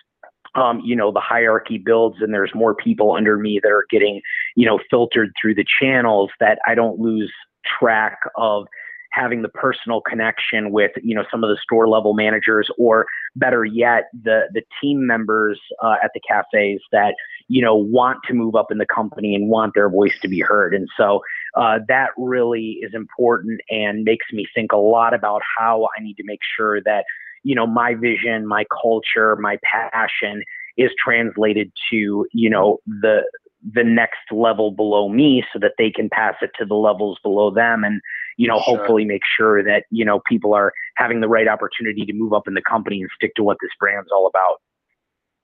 um, 0.54 0.80
you 0.84 0.94
know, 0.94 1.10
the 1.12 1.20
hierarchy 1.20 1.78
builds 1.78 2.16
and 2.20 2.32
there's 2.32 2.54
more 2.54 2.74
people 2.74 3.12
under 3.12 3.36
me 3.36 3.60
that 3.62 3.70
are 3.70 3.86
getting, 3.90 4.20
you 4.54 4.66
know, 4.66 4.78
filtered 4.90 5.32
through 5.40 5.54
the 5.54 5.64
channels 5.80 6.30
that 6.40 6.58
I 6.66 6.74
don't 6.74 6.98
lose 6.98 7.32
track 7.78 8.18
of 8.36 8.66
having 9.12 9.42
the 9.42 9.48
personal 9.48 10.00
connection 10.00 10.72
with, 10.72 10.90
you 11.02 11.14
know, 11.14 11.24
some 11.30 11.44
of 11.44 11.50
the 11.50 11.58
store 11.62 11.86
level 11.86 12.14
managers 12.14 12.70
or 12.78 13.06
better 13.36 13.64
yet, 13.64 14.04
the, 14.22 14.44
the 14.54 14.62
team 14.80 15.06
members 15.06 15.60
uh, 15.82 15.96
at 16.02 16.10
the 16.14 16.20
cafes 16.26 16.80
that, 16.92 17.14
you 17.48 17.62
know, 17.62 17.74
want 17.74 18.18
to 18.26 18.32
move 18.32 18.54
up 18.54 18.70
in 18.70 18.78
the 18.78 18.86
company 18.86 19.34
and 19.34 19.50
want 19.50 19.74
their 19.74 19.90
voice 19.90 20.18
to 20.22 20.28
be 20.28 20.40
heard. 20.40 20.74
And 20.74 20.88
so 20.96 21.20
uh, 21.56 21.80
that 21.88 22.10
really 22.16 22.78
is 22.80 22.94
important 22.94 23.60
and 23.68 24.04
makes 24.04 24.26
me 24.32 24.46
think 24.54 24.72
a 24.72 24.78
lot 24.78 25.12
about 25.12 25.42
how 25.58 25.88
I 25.96 26.02
need 26.02 26.14
to 26.14 26.24
make 26.24 26.40
sure 26.56 26.80
that 26.82 27.04
you 27.42 27.54
know, 27.54 27.66
my 27.66 27.94
vision, 27.94 28.46
my 28.46 28.64
culture, 28.82 29.36
my 29.36 29.58
passion 29.62 30.42
is 30.76 30.90
translated 31.02 31.72
to, 31.90 32.26
you 32.32 32.50
know, 32.50 32.78
the 32.86 33.22
the 33.62 33.84
next 33.84 34.20
level 34.32 34.72
below 34.72 35.08
me 35.08 35.44
so 35.52 35.58
that 35.58 35.72
they 35.78 35.90
can 35.90 36.08
pass 36.08 36.34
it 36.42 36.50
to 36.58 36.64
the 36.64 36.74
levels 36.74 37.18
below 37.22 37.50
them 37.50 37.84
and 37.84 38.00
you 38.36 38.48
know 38.48 38.60
sure. 38.60 38.76
hopefully 38.76 39.04
make 39.04 39.22
sure 39.36 39.62
that 39.62 39.84
you 39.90 40.04
know 40.04 40.20
people 40.28 40.52
are 40.52 40.72
having 40.96 41.20
the 41.20 41.28
right 41.28 41.46
opportunity 41.46 42.04
to 42.04 42.12
move 42.12 42.32
up 42.32 42.48
in 42.48 42.54
the 42.54 42.62
company 42.68 43.00
and 43.00 43.08
stick 43.14 43.32
to 43.36 43.42
what 43.44 43.56
this 43.62 43.70
brand's 43.78 44.10
all 44.12 44.26
about 44.26 44.60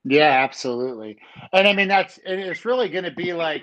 yeah 0.05 0.43
absolutely 0.43 1.17
and 1.53 1.69
i 1.69 1.73
mean 1.73 1.87
that's 1.87 2.19
it's 2.25 2.65
really 2.65 2.89
going 2.89 3.05
to 3.05 3.13
be 3.13 3.33
like 3.33 3.63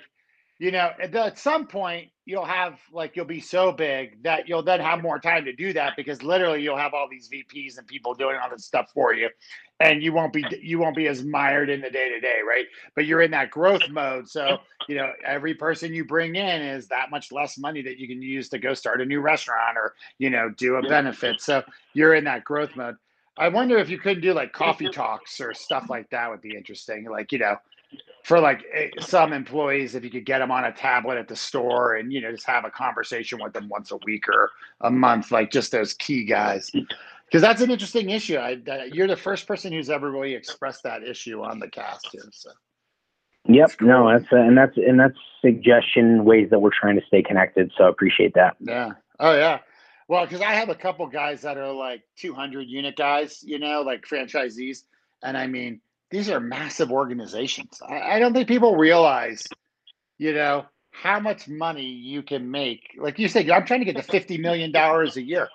you 0.59 0.71
know 0.71 0.91
at 0.99 1.37
some 1.37 1.67
point 1.67 2.09
you'll 2.25 2.45
have 2.45 2.79
like 2.91 3.15
you'll 3.15 3.25
be 3.25 3.39
so 3.39 3.71
big 3.71 4.21
that 4.23 4.47
you'll 4.47 4.63
then 4.63 4.79
have 4.79 5.01
more 5.01 5.19
time 5.19 5.45
to 5.45 5.53
do 5.53 5.73
that 5.73 5.93
because 5.95 6.23
literally 6.23 6.61
you'll 6.61 6.77
have 6.77 6.93
all 6.93 7.07
these 7.09 7.29
VPs 7.29 7.77
and 7.77 7.85
people 7.87 8.13
doing 8.13 8.37
all 8.41 8.49
this 8.49 8.65
stuff 8.65 8.89
for 8.93 9.13
you 9.13 9.29
and 9.79 10.01
you 10.01 10.13
won't 10.13 10.33
be 10.33 10.43
you 10.61 10.79
won't 10.79 10.95
be 10.95 11.07
as 11.07 11.23
mired 11.23 11.69
in 11.69 11.81
the 11.81 11.89
day 11.89 12.09
to 12.09 12.19
day 12.19 12.39
right? 12.47 12.65
But 12.95 13.05
you're 13.05 13.21
in 13.21 13.31
that 13.31 13.51
growth 13.51 13.87
mode 13.89 14.29
so 14.29 14.57
you 14.87 14.95
know 14.95 15.11
every 15.25 15.53
person 15.53 15.93
you 15.93 16.05
bring 16.05 16.35
in 16.35 16.61
is 16.61 16.87
that 16.87 17.11
much 17.11 17.31
less 17.31 17.57
money 17.57 17.81
that 17.81 17.99
you 17.99 18.07
can 18.07 18.21
use 18.21 18.49
to 18.49 18.57
go 18.57 18.73
start 18.73 19.01
a 19.01 19.05
new 19.05 19.19
restaurant 19.19 19.77
or 19.77 19.93
you 20.17 20.29
know 20.29 20.49
do 20.57 20.75
a 20.75 20.81
benefit 20.87 21.41
so 21.41 21.63
you're 21.93 22.15
in 22.15 22.23
that 22.23 22.43
growth 22.43 22.75
mode. 22.75 22.95
I 23.37 23.49
wonder 23.49 23.77
if 23.77 23.89
you 23.89 23.99
couldn't 23.99 24.21
do 24.21 24.33
like 24.33 24.53
coffee 24.53 24.87
talks 24.87 25.41
or 25.41 25.53
stuff 25.53 25.89
like 25.89 26.09
that 26.11 26.29
would 26.29 26.41
be 26.41 26.55
interesting 26.55 27.05
like 27.09 27.33
you 27.33 27.39
know 27.39 27.57
for 28.25 28.39
like 28.39 28.65
eh, 28.73 28.89
some 28.99 29.33
employees 29.33 29.93
if 29.93 30.03
you 30.03 30.09
could 30.09 30.25
get 30.25 30.39
them 30.39 30.49
on 30.49 30.65
a 30.65 30.71
tablet 30.71 31.15
at 31.15 31.27
the 31.27 31.35
store 31.35 31.97
and 31.97 32.11
you 32.11 32.19
know 32.19 32.31
just 32.31 32.47
have 32.47 32.65
a 32.65 32.71
conversation 32.71 33.39
with 33.39 33.53
them 33.53 33.69
once 33.69 33.91
a 33.91 33.97
week 33.97 34.27
or 34.27 34.49
a 34.81 34.89
month 34.89 35.31
like 35.31 35.51
just 35.51 35.71
those 35.71 35.93
key 35.93 36.25
guys. 36.25 36.71
Because 36.71 37.41
that's 37.41 37.61
an 37.61 37.69
interesting 37.69 38.09
issue. 38.09 38.37
I, 38.37 38.57
you're 38.91 39.07
the 39.07 39.15
first 39.15 39.47
person 39.47 39.71
who's 39.71 39.91
ever 39.91 40.09
really 40.11 40.33
expressed 40.33 40.81
that 40.83 41.03
issue 41.03 41.43
on 41.43 41.59
the 41.59 41.67
cast 41.67 42.07
here 42.11 42.23
so. 42.31 42.49
Yep. 43.47 43.77
Cool. 43.77 43.87
no 43.87 44.11
that's 44.11 44.33
uh, 44.33 44.37
and 44.37 44.57
that's 44.57 44.75
and 44.75 44.99
that's 44.99 45.17
suggestion 45.41 46.25
ways 46.25 46.49
that 46.49 46.57
we're 46.57 46.71
trying 46.71 46.99
to 46.99 47.05
stay 47.05 47.21
connected 47.21 47.71
so 47.77 47.83
I 47.83 47.89
appreciate 47.89 48.33
that. 48.33 48.57
Yeah. 48.59 48.93
Oh 49.19 49.35
yeah. 49.35 49.59
Well 50.07 50.25
because 50.25 50.41
i 50.41 50.53
have 50.53 50.69
a 50.69 50.75
couple 50.75 51.05
guys 51.05 51.43
that 51.43 51.57
are 51.57 51.71
like 51.71 52.01
200 52.17 52.67
unit 52.67 52.95
guys 52.95 53.43
you 53.43 53.59
know 53.59 53.83
like 53.83 54.03
franchisees. 54.03 54.85
And 55.21 55.37
i 55.37 55.45
mean 55.45 55.79
these 56.11 56.29
are 56.29 56.39
massive 56.39 56.91
organizations. 56.91 57.81
I, 57.87 58.15
I 58.15 58.19
don't 58.19 58.33
think 58.33 58.47
people 58.47 58.75
realize, 58.75 59.43
you 60.17 60.33
know, 60.33 60.65
how 60.91 61.19
much 61.19 61.47
money 61.47 61.85
you 61.85 62.23
can 62.23 62.49
make. 62.49 62.81
Like 62.97 63.19
you 63.19 63.27
said, 63.27 63.49
I'm 63.49 63.65
trying 63.65 63.81
to 63.81 63.85
get 63.85 63.97
to 63.97 64.03
fifty 64.03 64.37
million 64.37 64.71
dollars 64.71 65.17
a 65.17 65.21
year 65.21 65.49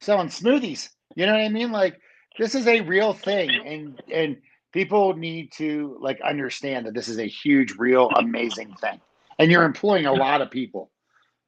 selling 0.00 0.28
smoothies. 0.28 0.90
You 1.14 1.26
know 1.26 1.32
what 1.32 1.42
I 1.42 1.48
mean? 1.48 1.72
Like 1.72 2.00
this 2.38 2.54
is 2.54 2.66
a 2.66 2.80
real 2.82 3.12
thing, 3.12 3.50
and 3.50 4.00
and 4.12 4.36
people 4.72 5.14
need 5.14 5.52
to 5.52 5.96
like 6.00 6.20
understand 6.20 6.86
that 6.86 6.94
this 6.94 7.08
is 7.08 7.18
a 7.18 7.26
huge, 7.26 7.72
real, 7.78 8.10
amazing 8.10 8.74
thing, 8.74 9.00
and 9.38 9.50
you're 9.50 9.64
employing 9.64 10.06
a 10.06 10.12
lot 10.12 10.40
of 10.40 10.50
people. 10.50 10.90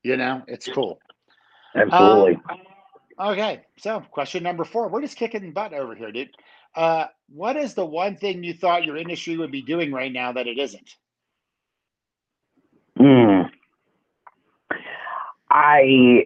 You 0.03 0.17
know, 0.17 0.43
it's 0.47 0.69
cool. 0.69 0.99
Absolutely. 1.77 2.41
Um, 3.19 3.33
okay, 3.33 3.63
so 3.79 4.01
question 4.01 4.43
number 4.43 4.65
four. 4.65 4.89
We're 4.89 5.03
just 5.03 5.17
kicking 5.17 5.53
butt 5.53 5.73
over 5.75 5.95
here, 5.95 6.11
dude. 6.11 6.31
Uh, 6.75 7.07
what 7.33 7.57
is 7.57 7.75
the 7.75 7.85
one 7.85 8.17
thing 8.17 8.45
you 8.45 8.55
thought 8.55 8.85
your 8.85 8.97
industry 8.97 9.37
would 9.37 9.51
be 9.51 9.62
doing 9.62 9.93
right 9.93 10.12
now 10.12 10.33
that 10.33 10.47
it 10.47 10.59
isn't? 10.59 10.91
Hmm. 12.97 13.43
I 15.51 16.25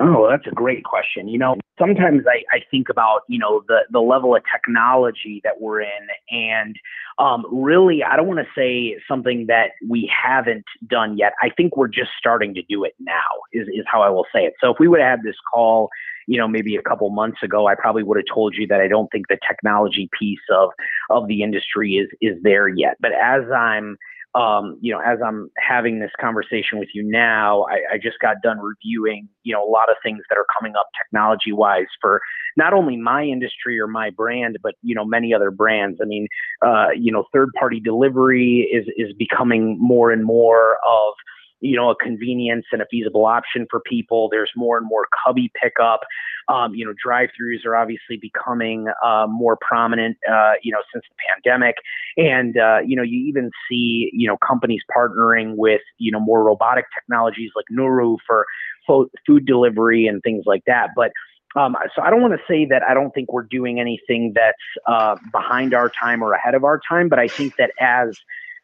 Oh, 0.00 0.28
that's 0.30 0.46
a 0.46 0.54
great 0.66 0.82
question. 0.82 1.28
You 1.28 1.38
know, 1.38 1.54
sometimes 1.78 2.24
I, 2.26 2.38
I 2.56 2.60
think 2.72 2.88
about, 2.88 3.20
you 3.28 3.38
know, 3.38 3.62
the, 3.68 3.82
the 3.92 4.00
level 4.00 4.34
of 4.34 4.42
technology 4.52 5.40
that 5.44 5.60
we're 5.60 5.82
in. 5.82 6.04
And 6.32 6.74
um, 7.20 7.46
really, 7.52 8.02
I 8.02 8.16
don't 8.16 8.26
want 8.26 8.40
to 8.40 8.60
say 8.60 9.00
something 9.06 9.46
that 9.46 9.68
we 9.88 10.10
haven't 10.10 10.64
done 10.88 11.16
yet. 11.16 11.34
I 11.40 11.50
think 11.56 11.76
we're 11.76 11.86
just 11.86 12.10
starting 12.18 12.52
to 12.54 12.62
do 12.62 12.82
it 12.82 12.94
now, 12.98 13.30
is, 13.52 13.68
is 13.68 13.84
how 13.86 14.02
I 14.02 14.08
will 14.08 14.26
say 14.34 14.40
it. 14.40 14.54
So 14.60 14.72
if 14.72 14.78
we 14.80 14.88
would 14.88 14.98
have 14.98 15.18
had 15.18 15.22
this 15.22 15.36
call, 15.52 15.88
you 16.26 16.36
know, 16.36 16.48
maybe 16.48 16.74
a 16.74 16.82
couple 16.82 17.08
months 17.10 17.44
ago, 17.44 17.68
I 17.68 17.76
probably 17.76 18.02
would 18.02 18.16
have 18.16 18.26
told 18.34 18.56
you 18.56 18.66
that 18.66 18.80
I 18.80 18.88
don't 18.88 19.08
think 19.12 19.28
the 19.28 19.38
technology 19.48 20.10
piece 20.18 20.40
of, 20.50 20.70
of 21.10 21.28
the 21.28 21.42
industry 21.44 21.92
is, 21.94 22.08
is 22.20 22.42
there 22.42 22.66
yet. 22.66 22.96
But 22.98 23.12
as 23.12 23.42
I'm, 23.54 23.96
um, 24.36 24.78
you 24.82 24.92
know, 24.92 25.00
as 25.00 25.18
I'm 25.24 25.50
having 25.56 25.98
this 25.98 26.10
conversation 26.20 26.78
with 26.78 26.90
you 26.92 27.02
now, 27.02 27.64
I, 27.70 27.94
I, 27.94 27.98
just 27.98 28.18
got 28.20 28.36
done 28.42 28.58
reviewing, 28.58 29.30
you 29.44 29.54
know, 29.54 29.66
a 29.66 29.70
lot 29.70 29.88
of 29.88 29.96
things 30.02 30.20
that 30.28 30.36
are 30.36 30.44
coming 30.58 30.74
up 30.76 30.86
technology 31.02 31.52
wise 31.52 31.86
for 32.02 32.20
not 32.54 32.74
only 32.74 32.98
my 32.98 33.22
industry 33.22 33.80
or 33.80 33.86
my 33.86 34.10
brand, 34.10 34.58
but 34.62 34.74
you 34.82 34.94
know, 34.94 35.06
many 35.06 35.32
other 35.32 35.50
brands. 35.50 36.00
I 36.02 36.04
mean, 36.04 36.28
uh, 36.60 36.88
you 36.94 37.10
know, 37.10 37.24
third 37.32 37.48
party 37.58 37.80
delivery 37.80 38.68
is 38.70 38.86
is 38.98 39.14
becoming 39.16 39.78
more 39.80 40.12
and 40.12 40.22
more 40.22 40.74
of 40.86 41.14
you 41.60 41.76
know, 41.76 41.90
a 41.90 41.96
convenience 41.96 42.66
and 42.72 42.82
a 42.82 42.86
feasible 42.90 43.26
option 43.26 43.66
for 43.70 43.80
people. 43.80 44.28
There's 44.30 44.50
more 44.56 44.76
and 44.76 44.86
more 44.86 45.06
cubby 45.24 45.50
pickup. 45.60 46.00
Um, 46.48 46.74
you 46.74 46.84
know, 46.84 46.92
drive-throughs 47.02 47.66
are 47.66 47.74
obviously 47.74 48.18
becoming 48.20 48.86
uh, 49.04 49.26
more 49.28 49.58
prominent, 49.60 50.16
uh, 50.30 50.52
you 50.62 50.70
know, 50.70 50.78
since 50.92 51.04
the 51.08 51.16
pandemic. 51.28 51.76
And 52.16 52.56
uh, 52.56 52.78
you 52.86 52.96
know, 52.96 53.02
you 53.02 53.26
even 53.26 53.50
see 53.68 54.10
you 54.12 54.28
know 54.28 54.36
companies 54.46 54.82
partnering 54.96 55.54
with 55.56 55.80
you 55.98 56.12
know 56.12 56.20
more 56.20 56.44
robotic 56.44 56.84
technologies 56.94 57.50
like 57.56 57.66
Nuro 57.70 58.18
for 58.26 58.46
fo- 58.86 59.10
food 59.26 59.46
delivery 59.46 60.06
and 60.06 60.22
things 60.22 60.44
like 60.46 60.62
that. 60.66 60.90
But 60.94 61.12
um, 61.56 61.74
so 61.94 62.02
I 62.02 62.10
don't 62.10 62.20
want 62.20 62.34
to 62.34 62.40
say 62.46 62.66
that 62.66 62.82
I 62.88 62.92
don't 62.92 63.12
think 63.12 63.32
we're 63.32 63.42
doing 63.42 63.80
anything 63.80 64.34
that's 64.34 64.58
uh, 64.86 65.16
behind 65.32 65.72
our 65.72 65.90
time 65.90 66.22
or 66.22 66.34
ahead 66.34 66.54
of 66.54 66.64
our 66.64 66.80
time, 66.86 67.08
but 67.08 67.18
I 67.18 67.28
think 67.28 67.56
that 67.56 67.70
as 67.80 68.18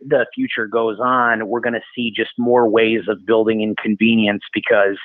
the 0.06 0.26
future 0.34 0.66
goes 0.66 0.98
on, 1.00 1.48
we're 1.48 1.60
going 1.60 1.74
to 1.74 1.80
see 1.94 2.12
just 2.14 2.30
more 2.38 2.68
ways 2.68 3.02
of 3.08 3.24
building 3.26 3.60
inconvenience 3.62 4.42
because, 4.52 4.98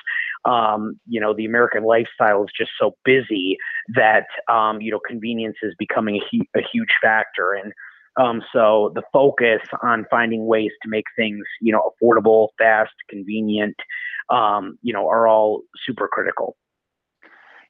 um, 0.44 0.98
you 1.06 1.20
know, 1.20 1.34
the 1.34 1.44
American 1.44 1.84
lifestyle 1.84 2.42
is 2.44 2.50
just 2.56 2.70
so 2.80 2.94
busy 3.04 3.56
that, 3.94 4.26
um, 4.52 4.80
you 4.80 4.90
know, 4.90 5.00
convenience 5.06 5.56
is 5.62 5.74
becoming 5.78 6.16
a, 6.16 6.24
hu- 6.30 6.60
a 6.60 6.62
huge 6.72 6.90
factor. 7.02 7.52
And 7.52 7.72
um, 8.20 8.42
so 8.52 8.92
the 8.94 9.02
focus 9.12 9.60
on 9.82 10.06
finding 10.10 10.46
ways 10.46 10.72
to 10.82 10.88
make 10.88 11.04
things, 11.16 11.44
you 11.60 11.72
know, 11.72 11.92
affordable, 12.02 12.48
fast, 12.58 12.92
convenient, 13.08 13.76
um, 14.30 14.78
you 14.82 14.92
know, 14.92 15.08
are 15.08 15.28
all 15.28 15.62
super 15.86 16.08
critical. 16.08 16.56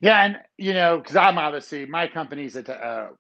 Yeah, 0.00 0.24
and 0.26 0.38
you 0.58 0.74
know, 0.74 0.98
because 0.98 1.16
I'm 1.16 1.38
obviously 1.38 1.86
my 1.86 2.08
company's 2.08 2.56
a, 2.56 2.62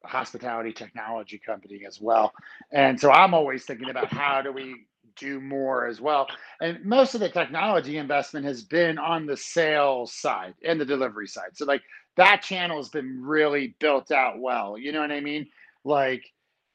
a 0.04 0.08
hospitality 0.08 0.72
technology 0.72 1.40
company 1.44 1.82
as 1.88 2.00
well, 2.00 2.32
and 2.72 3.00
so 3.00 3.10
I'm 3.12 3.34
always 3.34 3.64
thinking 3.66 3.90
about 3.90 4.12
how 4.12 4.42
do 4.42 4.52
we 4.52 4.86
do 5.16 5.40
more 5.42 5.88
as 5.88 6.00
well. 6.00 6.28
And 6.62 6.84
most 6.86 7.16
of 7.16 7.20
the 7.20 7.30
technology 7.30 7.98
investment 7.98 8.46
has 8.46 8.62
been 8.64 9.00
on 9.00 9.26
the 9.26 9.36
sales 9.36 10.14
side 10.14 10.54
and 10.64 10.80
the 10.80 10.86
delivery 10.86 11.26
side. 11.28 11.56
So 11.56 11.66
like 11.66 11.82
that 12.16 12.44
channel 12.44 12.78
has 12.78 12.90
been 12.90 13.22
really 13.24 13.74
built 13.80 14.12
out 14.12 14.40
well. 14.40 14.78
You 14.78 14.92
know 14.92 15.00
what 15.02 15.12
I 15.12 15.20
mean? 15.20 15.48
Like, 15.84 16.24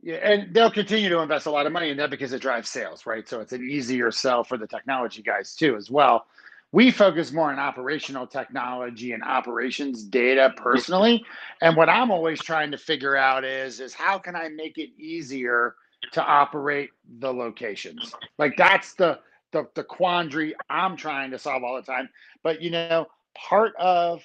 yeah, 0.02 0.16
and 0.18 0.54
they'll 0.54 0.72
continue 0.74 1.10
to 1.12 1.20
invest 1.22 1.48
a 1.48 1.52
lot 1.52 1.68
of 1.68 1.74
money 1.74 1.92
in 1.92 1.98
that 2.00 2.12
because 2.12 2.34
it 2.34 2.42
drives 2.44 2.70
sales, 2.70 3.08
right? 3.08 3.30
So 3.30 3.40
it's 3.40 3.54
an 3.54 3.64
easier 3.64 4.12
sell 4.12 4.44
for 4.44 4.58
the 4.60 4.68
technology 4.68 5.24
guys 5.24 5.56
too, 5.56 5.78
as 5.78 5.90
well. 5.90 6.26
We 6.74 6.90
focus 6.90 7.32
more 7.32 7.52
on 7.52 7.60
operational 7.60 8.28
technology 8.28 9.14
and 9.14 9.24
operations 9.24 10.04
data 10.04 10.52
personally. 10.58 11.24
And 11.62 11.78
what 11.78 11.88
I'm 11.88 12.12
always 12.12 12.42
trying 12.42 12.72
to 12.72 12.78
figure 12.78 13.16
out 13.16 13.46
is 13.46 13.80
is 13.80 13.94
how 13.94 14.18
can 14.18 14.36
I 14.36 14.50
make 14.50 14.78
it 14.78 14.90
easier 14.98 15.76
to 16.12 16.24
operate 16.24 16.90
the 17.20 17.32
locations? 17.32 18.14
Like 18.38 18.56
that's 18.58 18.96
the 18.96 19.20
the, 19.52 19.68
the 19.76 19.84
quandary 19.84 20.56
I'm 20.68 20.98
trying 20.98 21.30
to 21.32 21.38
solve 21.40 21.64
all 21.64 21.76
the 21.76 21.84
time. 21.84 22.10
But 22.42 22.62
you 22.62 22.72
know, 22.72 23.06
part 23.36 23.74
of 23.78 24.24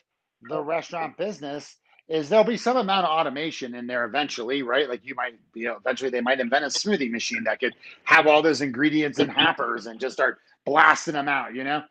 the 0.48 0.60
restaurant 0.60 1.18
business 1.18 1.76
is 2.08 2.30
there'll 2.30 2.44
be 2.44 2.56
some 2.56 2.78
amount 2.78 3.04
of 3.04 3.10
automation 3.10 3.74
in 3.74 3.86
there 3.86 4.06
eventually, 4.06 4.62
right? 4.62 4.88
Like 4.88 5.04
you 5.04 5.14
might, 5.14 5.34
you 5.54 5.66
know, 5.66 5.76
eventually 5.76 6.08
they 6.08 6.22
might 6.22 6.40
invent 6.40 6.64
a 6.64 6.68
smoothie 6.68 7.10
machine 7.10 7.44
that 7.44 7.60
could 7.60 7.74
have 8.04 8.26
all 8.26 8.40
those 8.40 8.62
ingredients 8.62 9.18
in 9.18 9.28
hampers 9.28 9.84
and 9.84 10.00
just 10.00 10.14
start 10.14 10.38
blasting 10.64 11.12
them 11.12 11.28
out, 11.28 11.54
you 11.54 11.64
know? 11.64 11.82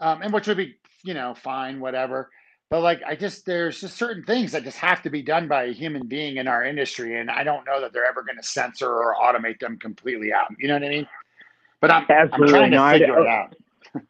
Um, 0.00 0.22
and 0.22 0.32
which 0.32 0.46
would 0.46 0.56
be 0.56 0.76
you 1.04 1.14
know 1.14 1.34
fine, 1.34 1.80
whatever. 1.80 2.30
But 2.70 2.82
like 2.82 3.02
I 3.06 3.16
just 3.16 3.46
there's 3.46 3.80
just 3.80 3.96
certain 3.96 4.24
things 4.24 4.52
that 4.52 4.62
just 4.62 4.78
have 4.78 5.02
to 5.02 5.10
be 5.10 5.22
done 5.22 5.48
by 5.48 5.64
a 5.64 5.72
human 5.72 6.06
being 6.06 6.36
in 6.36 6.46
our 6.46 6.64
industry, 6.64 7.18
and 7.18 7.30
I 7.30 7.42
don't 7.44 7.64
know 7.64 7.80
that 7.80 7.92
they're 7.92 8.06
ever 8.06 8.22
going 8.22 8.36
to 8.36 8.42
censor 8.42 8.90
or 8.90 9.14
automate 9.14 9.58
them 9.58 9.78
completely 9.78 10.32
out. 10.32 10.48
You 10.58 10.68
know 10.68 10.74
what 10.74 10.84
I 10.84 10.88
mean? 10.88 11.08
But 11.80 11.90
I'm, 11.92 12.06
I'm 12.10 12.46
trying 12.48 12.70
to 12.72 12.76
no, 12.76 12.90
figure 12.90 13.18
I, 13.18 13.22
it 13.22 13.28
out. 13.28 13.56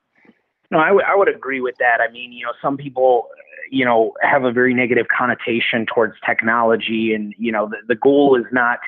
no, 0.71 0.79
I, 0.79 0.89
w- 0.89 1.05
I 1.07 1.15
would 1.15 1.29
agree 1.29 1.61
with 1.61 1.77
that. 1.79 2.01
I 2.01 2.11
mean, 2.11 2.33
you 2.33 2.47
know, 2.47 2.53
some 2.63 2.79
people, 2.79 3.29
you 3.71 3.85
know, 3.85 4.15
have 4.23 4.45
a 4.45 4.53
very 4.53 4.73
negative 4.73 5.07
connotation 5.17 5.85
towards 5.87 6.15
technology, 6.25 7.13
and 7.13 7.35
you 7.39 7.53
know, 7.53 7.69
the, 7.69 7.77
the 7.87 7.95
goal 7.95 8.37
is 8.37 8.47
not 8.53 8.79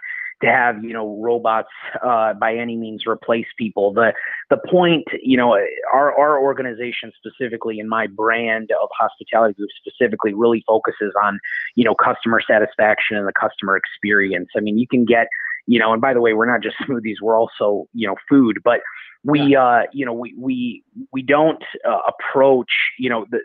to 0.42 0.46
have 0.46 0.82
you 0.82 0.92
know 0.92 1.18
robots 1.20 1.68
uh, 2.02 2.34
by 2.34 2.54
any 2.54 2.76
means 2.76 3.04
replace 3.06 3.46
people. 3.56 3.92
The 3.92 4.12
the 4.48 4.58
point, 4.70 5.04
you 5.22 5.36
know, 5.36 5.58
our 5.92 6.16
our 6.18 6.40
organization 6.40 7.12
specifically, 7.16 7.80
and 7.80 7.88
my 7.88 8.06
brand 8.06 8.70
of 8.82 8.88
hospitality 8.98 9.54
group 9.54 9.70
specifically, 9.78 10.34
really 10.34 10.64
focuses 10.66 11.12
on 11.22 11.38
you 11.74 11.84
know 11.84 11.94
customer 11.94 12.40
satisfaction 12.46 13.16
and 13.16 13.26
the 13.26 13.32
customer 13.32 13.76
experience. 13.76 14.48
I 14.56 14.60
mean, 14.60 14.78
you 14.78 14.86
can 14.86 15.04
get 15.04 15.28
you 15.66 15.78
know, 15.78 15.92
and 15.92 16.00
by 16.00 16.14
the 16.14 16.20
way, 16.20 16.32
we're 16.32 16.50
not 16.50 16.62
just 16.62 16.76
smoothies; 16.88 17.16
we're 17.22 17.38
also 17.38 17.86
you 17.92 18.06
know 18.06 18.16
food, 18.28 18.58
but 18.64 18.80
we 19.22 19.54
uh 19.54 19.82
you 19.92 20.06
know 20.06 20.14
we 20.14 20.34
we 20.38 20.82
we 21.12 21.22
don't 21.22 21.62
uh, 21.86 21.98
approach 22.08 22.70
you 22.98 23.10
know 23.10 23.26
the 23.30 23.40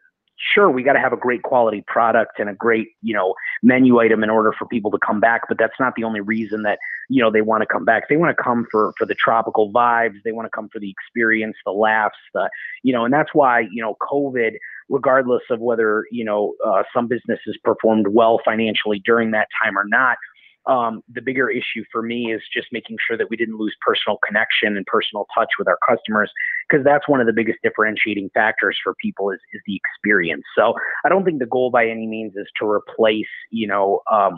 sure 0.54 0.70
we 0.70 0.84
got 0.84 0.94
to 0.94 1.00
have 1.00 1.14
a 1.14 1.18
great 1.18 1.44
quality 1.44 1.84
product 1.88 2.40
and 2.40 2.50
a 2.50 2.54
great 2.54 2.90
you 3.02 3.14
know 3.14 3.34
menu 3.64 4.00
item 4.00 4.24
in 4.24 4.30
order 4.30 4.54
for 4.58 4.66
people 4.68 4.92
to 4.92 5.00
come 5.00 5.20
back 5.20 5.42
but 5.48 5.58
that's 5.58 5.80
not 5.80 5.94
the 5.96 6.04
only 6.04 6.22
reason 6.22 6.64
that 6.64 6.80
you 7.10 7.22
know 7.22 7.32
they 7.32 7.42
want 7.42 7.62
to 7.62 7.68
come 7.68 7.86
back. 7.86 8.10
They 8.10 8.18
want 8.18 8.36
to 8.36 8.44
come 8.44 8.66
for 8.72 8.94
for 8.98 9.06
the 9.06 9.16
tropical 9.16 9.72
vibes. 9.72 10.22
They 10.24 10.32
want 10.32 10.46
to 10.46 10.50
come 10.50 10.70
for 10.70 10.80
the 10.80 10.90
experience 10.90 11.56
the 11.66 11.72
laughs 11.72 12.18
the 12.34 12.50
you 12.84 12.94
know 12.94 13.06
and 13.06 13.14
that's 13.14 13.34
why 13.34 13.62
you 13.72 13.82
know 13.82 13.96
covid 14.02 14.54
regardless 14.90 15.44
of 15.50 15.60
whether 15.60 16.06
you 16.12 16.24
know 16.24 16.54
uh, 16.66 16.84
some 16.94 17.08
businesses 17.08 17.58
performed 17.64 18.08
well 18.10 18.40
financially 18.44 19.02
during 19.04 19.32
that 19.32 19.48
time 19.64 19.78
or 19.78 19.86
not 19.86 20.18
um, 20.67 21.01
the 21.13 21.21
bigger 21.21 21.49
issue 21.49 21.84
for 21.91 22.01
me 22.01 22.34
is 22.34 22.41
just 22.54 22.67
making 22.71 22.97
sure 23.06 23.17
that 23.17 23.30
we 23.30 23.38
didn't 23.38 23.58
lose 23.58 23.75
personal 23.86 24.17
connection 24.25 24.75
and 24.75 24.86
personal 24.86 25.28
touch 25.38 25.49
with 25.60 25.67
our 25.67 25.78
customers 25.88 26.32
because 26.67 26.84
that's 26.84 27.08
one 27.08 27.19
of 27.19 27.28
the 27.28 27.34
biggest 27.34 27.60
differentiating 27.63 28.30
factors 28.34 28.78
for 28.84 28.95
people 29.01 29.30
is, 29.32 29.39
is 29.54 29.62
the 29.67 29.75
experience. 29.75 30.43
So 30.58 30.73
I 31.06 31.10
don't 31.10 31.23
think 31.23 31.39
the 31.39 31.45
goal 31.45 31.69
by 31.69 31.88
any 31.88 32.08
means 32.08 32.34
is 32.36 32.47
to 32.60 32.67
replace, 32.67 33.28
you 33.51 33.67
know, 33.67 34.01
um, 34.12 34.36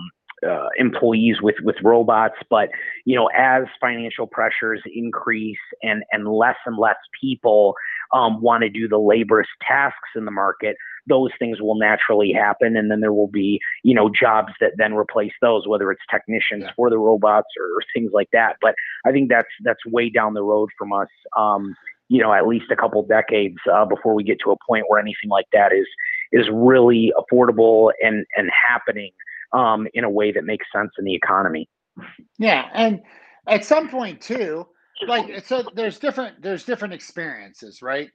uh, 0.48 0.68
employees 0.78 1.38
with 1.42 1.56
with 1.64 1.76
robots 1.84 2.36
but 2.48 2.70
you 3.06 3.16
know 3.16 3.28
as 3.36 3.64
financial 3.82 4.28
pressures 4.28 4.80
increase 4.94 5.58
and 5.82 6.04
and 6.12 6.28
less 6.28 6.58
and 6.68 6.78
less 6.78 6.98
people 7.20 7.74
um, 8.14 8.40
want 8.40 8.62
to 8.62 8.70
do 8.70 8.88
the 8.88 9.00
laborious 9.00 9.50
tasks 9.68 10.10
in 10.16 10.26
the 10.26 10.32
market 10.32 10.76
those 11.08 11.32
things 11.40 11.62
will 11.62 11.78
naturally 11.78 12.32
happen 12.32 12.76
and 12.76 12.92
then 12.92 13.00
there 13.00 13.14
will 13.14 13.28
be 13.28 13.60
you 13.84 13.94
know 13.94 14.10
jobs 14.10 14.54
that 14.60 14.72
then 14.78 14.94
replace 14.94 15.32
those 15.42 15.68
whether 15.68 15.92
it's 15.92 16.02
technicians 16.10 16.64
yeah. 16.64 16.72
for 16.76 16.90
the 16.90 16.98
robots 16.98 17.48
or, 17.60 17.66
or, 17.78 17.82
things 17.94 18.12
like 18.14 18.30
that. 18.34 18.58
But 18.62 18.76
i 19.06 19.12
think 19.12 19.30
that's 19.30 19.48
that's 19.64 19.86
way 19.86 20.10
down 20.10 20.34
the 20.34 20.44
road 20.44 20.70
from 20.78 20.94
us 20.94 21.08
um, 21.38 21.76
you 22.10 22.22
know 22.22 22.34
at 22.34 22.48
least 22.48 22.66
a 22.72 22.76
couple 22.76 23.04
decades 23.04 23.58
uh, 23.72 23.86
before 23.86 24.14
we 24.14 24.24
get 24.24 24.38
to 24.44 24.52
a 24.52 24.56
point 24.68 24.86
where 24.88 25.00
anything 25.00 25.30
like 25.30 25.48
that 25.54 25.72
is 25.74 25.88
is 26.32 26.48
really 26.52 27.14
affordable 27.18 27.92
and 28.02 28.26
and 28.36 28.50
happening 28.70 29.12
um, 29.54 29.88
in 29.94 30.04
a 30.04 30.10
way 30.10 30.32
that 30.32 30.44
makes 30.44 30.66
sense 30.76 30.92
in 31.00 31.06
the 31.06 31.16
economy. 31.16 31.70
Yeah 32.38 32.70
and 32.74 33.02
at 33.48 33.66
some 33.66 33.90
point 33.90 34.22
too 34.22 34.68
like 35.08 35.46
so 35.46 35.64
there's 35.74 36.00
different 36.00 36.42
there's 36.42 36.64
different 36.64 36.94
experiences 36.94 37.82
right 37.82 38.10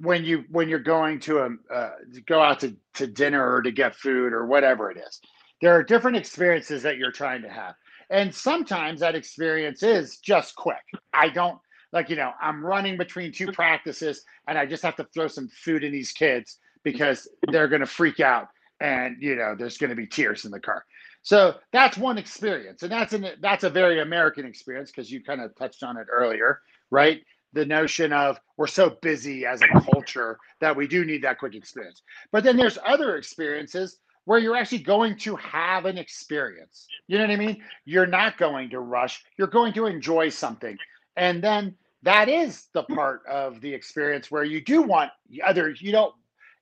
when 0.00 0.24
you 0.24 0.44
when 0.50 0.68
you're 0.68 0.78
going 0.78 1.18
to 1.20 1.38
a 1.38 1.74
uh, 1.74 1.90
go 2.26 2.40
out 2.40 2.60
to, 2.60 2.76
to 2.94 3.06
dinner 3.06 3.54
or 3.54 3.62
to 3.62 3.72
get 3.72 3.94
food 3.94 4.32
or 4.32 4.46
whatever 4.46 4.90
it 4.90 4.98
is 4.98 5.20
there 5.60 5.74
are 5.74 5.82
different 5.82 6.16
experiences 6.16 6.82
that 6.82 6.98
you're 6.98 7.12
trying 7.12 7.42
to 7.42 7.48
have. 7.48 7.74
And 8.10 8.34
sometimes 8.34 9.00
that 9.00 9.14
experience 9.14 9.82
is 9.82 10.18
just 10.18 10.54
quick. 10.56 10.84
I 11.12 11.28
don't 11.28 11.58
like 11.92 12.10
you 12.10 12.16
know 12.16 12.32
i'm 12.38 12.62
running 12.62 12.98
between 12.98 13.32
two 13.32 13.50
practices 13.50 14.22
and 14.46 14.58
i 14.58 14.66
just 14.66 14.82
have 14.82 14.94
to 14.94 15.06
throw 15.14 15.26
some 15.26 15.48
food 15.48 15.82
in 15.82 15.90
these 15.90 16.12
kids 16.12 16.58
because 16.84 17.26
they're 17.50 17.66
going 17.66 17.80
to 17.80 17.86
freak 17.86 18.20
out 18.20 18.48
and 18.80 19.16
you 19.20 19.34
know 19.34 19.54
there's 19.58 19.78
going 19.78 19.88
to 19.90 19.96
be 19.96 20.06
tears 20.06 20.44
in 20.44 20.50
the 20.50 20.60
car. 20.60 20.84
So 21.22 21.54
that's 21.72 21.96
one 21.96 22.18
experience 22.18 22.82
and 22.82 22.92
that's 22.92 23.14
an 23.14 23.26
that's 23.40 23.64
a 23.64 23.70
very 23.70 24.00
american 24.00 24.46
experience 24.46 24.90
because 24.90 25.10
you 25.10 25.22
kind 25.22 25.40
of 25.40 25.56
touched 25.56 25.82
on 25.82 25.96
it 25.96 26.06
earlier 26.10 26.60
right 26.90 27.22
the 27.52 27.64
notion 27.64 28.12
of 28.12 28.38
we're 28.56 28.66
so 28.66 28.90
busy 29.02 29.46
as 29.46 29.60
a 29.62 29.80
culture 29.80 30.38
that 30.60 30.76
we 30.76 30.86
do 30.86 31.04
need 31.04 31.22
that 31.22 31.38
quick 31.38 31.54
experience. 31.54 32.02
But 32.32 32.44
then 32.44 32.56
there's 32.56 32.78
other 32.84 33.16
experiences 33.16 33.98
where 34.24 34.38
you're 34.38 34.56
actually 34.56 34.78
going 34.78 35.16
to 35.16 35.36
have 35.36 35.86
an 35.86 35.96
experience. 35.96 36.86
You 37.06 37.16
know 37.16 37.24
what 37.24 37.32
I 37.32 37.36
mean? 37.36 37.62
You're 37.86 38.06
not 38.06 38.36
going 38.36 38.68
to 38.70 38.80
rush, 38.80 39.24
you're 39.38 39.46
going 39.46 39.72
to 39.74 39.86
enjoy 39.86 40.28
something. 40.28 40.76
And 41.16 41.42
then 41.42 41.74
that 42.02 42.28
is 42.28 42.66
the 42.74 42.82
part 42.82 43.22
of 43.26 43.60
the 43.60 43.72
experience 43.72 44.30
where 44.30 44.44
you 44.44 44.62
do 44.62 44.82
want 44.82 45.10
other, 45.44 45.70
you 45.70 45.92
don't. 45.92 46.14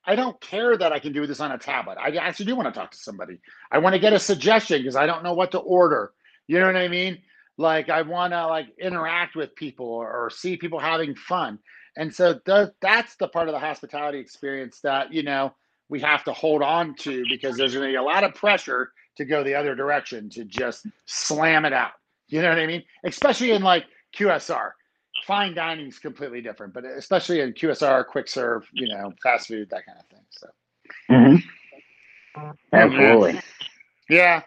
I 0.08 0.14
don't 0.14 0.40
care 0.40 0.76
that 0.76 0.92
I 0.92 1.00
can 1.00 1.12
do 1.12 1.26
this 1.26 1.40
on 1.40 1.50
a 1.50 1.58
tablet. 1.58 1.98
I 1.98 2.14
actually 2.14 2.46
do 2.46 2.54
want 2.54 2.72
to 2.72 2.78
talk 2.78 2.92
to 2.92 2.96
somebody. 2.96 3.40
I 3.72 3.78
want 3.78 3.94
to 3.94 3.98
get 3.98 4.12
a 4.12 4.20
suggestion 4.20 4.78
because 4.78 4.94
I 4.94 5.04
don't 5.04 5.24
know 5.24 5.34
what 5.34 5.50
to 5.50 5.58
order. 5.58 6.12
You 6.46 6.60
know 6.60 6.66
what 6.66 6.76
I 6.76 6.86
mean? 6.86 7.18
Like 7.58 7.88
i 7.88 8.02
want 8.02 8.32
to 8.32 8.46
like 8.46 8.66
interact 8.78 9.36
with 9.36 9.54
people 9.56 9.86
or, 9.86 10.10
or, 10.10 10.30
see 10.30 10.56
people 10.56 10.78
having 10.78 11.14
fun. 11.14 11.58
And 11.98 12.14
so 12.14 12.38
th- 12.44 12.68
that's 12.82 13.16
the 13.16 13.28
part 13.28 13.48
of 13.48 13.54
the 13.54 13.58
hospitality 13.58 14.18
experience 14.18 14.80
that 14.80 15.12
you 15.12 15.22
know 15.22 15.54
we 15.88 16.00
have 16.00 16.24
to 16.24 16.32
hold 16.32 16.62
on 16.62 16.94
to 16.96 17.24
because 17.30 17.56
there's 17.56 17.74
going 17.74 17.86
to 17.86 17.92
be 17.92 17.96
a 17.96 18.02
lot 18.02 18.24
of 18.24 18.34
pressure 18.34 18.92
to 19.16 19.24
go 19.24 19.42
the 19.42 19.54
other 19.54 19.74
direction 19.74 20.28
to 20.30 20.44
just 20.44 20.86
slam 21.06 21.64
it 21.64 21.72
out. 21.72 21.92
You 22.28 22.42
know 22.42 22.50
what 22.50 22.58
i 22.58 22.66
mean? 22.66 22.82
Especially 23.04 23.52
in 23.52 23.62
like 23.62 23.84
qsr 24.16 24.70
fine 25.26 25.54
dining 25.54 25.86
is 25.86 25.98
completely 25.98 26.40
different 26.40 26.72
but 26.72 26.84
especially 26.84 27.40
in 27.40 27.52
qsr 27.52 28.06
quick 28.06 28.28
serve 28.28 28.64
you 28.72 28.88
know 28.88 29.12
fast 29.22 29.48
food 29.48 29.68
that 29.70 29.84
kind 29.84 29.98
of 29.98 30.06
thing 30.06 30.24
so. 30.30 30.46
Mm-hmm. 31.10 32.50
absolutely. 32.72 33.40
Yeah. 34.08 34.42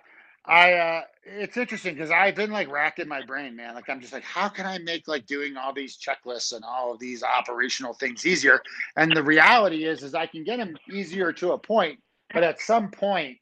I 0.46 0.74
uh 0.74 1.02
it's 1.32 1.58
interesting 1.58 1.94
because 1.94 2.12
I've 2.12 2.36
been 2.36 2.52
like 2.52 2.70
racking 2.72 3.08
my 3.08 3.22
brain, 3.26 3.56
man. 3.56 3.76
Like 3.76 3.90
I'm 3.90 4.02
just 4.02 4.14
like, 4.14 4.24
how 4.24 4.50
can 4.50 4.66
I 4.66 4.80
make 4.80 5.08
like 5.08 5.26
doing 5.26 5.58
all 5.58 5.74
these 5.74 5.98
checklists 5.98 6.54
and 6.54 6.64
all 6.66 6.92
of 6.92 7.00
these 7.00 7.24
operational 7.24 7.94
things 7.94 8.26
easier? 8.26 8.62
And 8.96 9.16
the 9.16 9.24
reality 9.24 9.86
is, 9.86 10.04
is 10.04 10.16
I 10.16 10.26
can 10.26 10.44
get 10.44 10.58
them 10.58 10.76
easier 10.92 11.32
to 11.34 11.52
a 11.52 11.58
point, 11.58 12.00
but 12.34 12.44
at 12.44 12.60
some 12.60 12.90
point, 12.90 13.38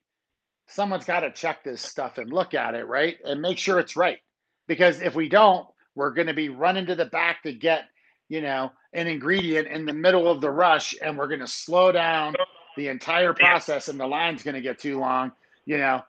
someone's 0.68 1.06
got 1.06 1.22
to 1.22 1.32
check 1.32 1.64
this 1.64 1.82
stuff 1.82 2.18
and 2.18 2.32
look 2.32 2.54
at 2.54 2.76
it, 2.76 2.88
right? 2.88 3.18
And 3.26 3.42
make 3.42 3.58
sure 3.58 3.80
it's 3.80 3.96
right. 3.96 4.20
Because 4.68 5.02
if 5.02 5.16
we 5.16 5.30
don't, 5.30 5.66
we're 5.96 6.12
going 6.12 6.28
to 6.28 6.34
be 6.34 6.50
running 6.50 6.86
to 6.88 6.96
the 6.96 7.06
back 7.06 7.42
to 7.44 7.54
get, 7.54 7.86
you 8.28 8.42
know, 8.42 8.72
an 8.94 9.08
ingredient 9.08 9.68
in 9.68 9.86
the 9.86 9.94
middle 9.94 10.30
of 10.30 10.42
the 10.42 10.52
rush, 10.52 10.94
and 11.02 11.18
we're 11.18 11.28
going 11.28 11.40
to 11.40 11.48
slow 11.48 11.92
down 11.92 12.36
the 12.76 12.90
entire 12.90 13.34
process, 13.34 13.88
and 13.88 14.00
the 14.00 14.06
line's 14.06 14.44
going 14.44 14.56
to 14.56 14.62
get 14.62 14.78
too 14.78 15.00
long, 15.00 15.32
you 15.66 15.78
know 15.78 16.04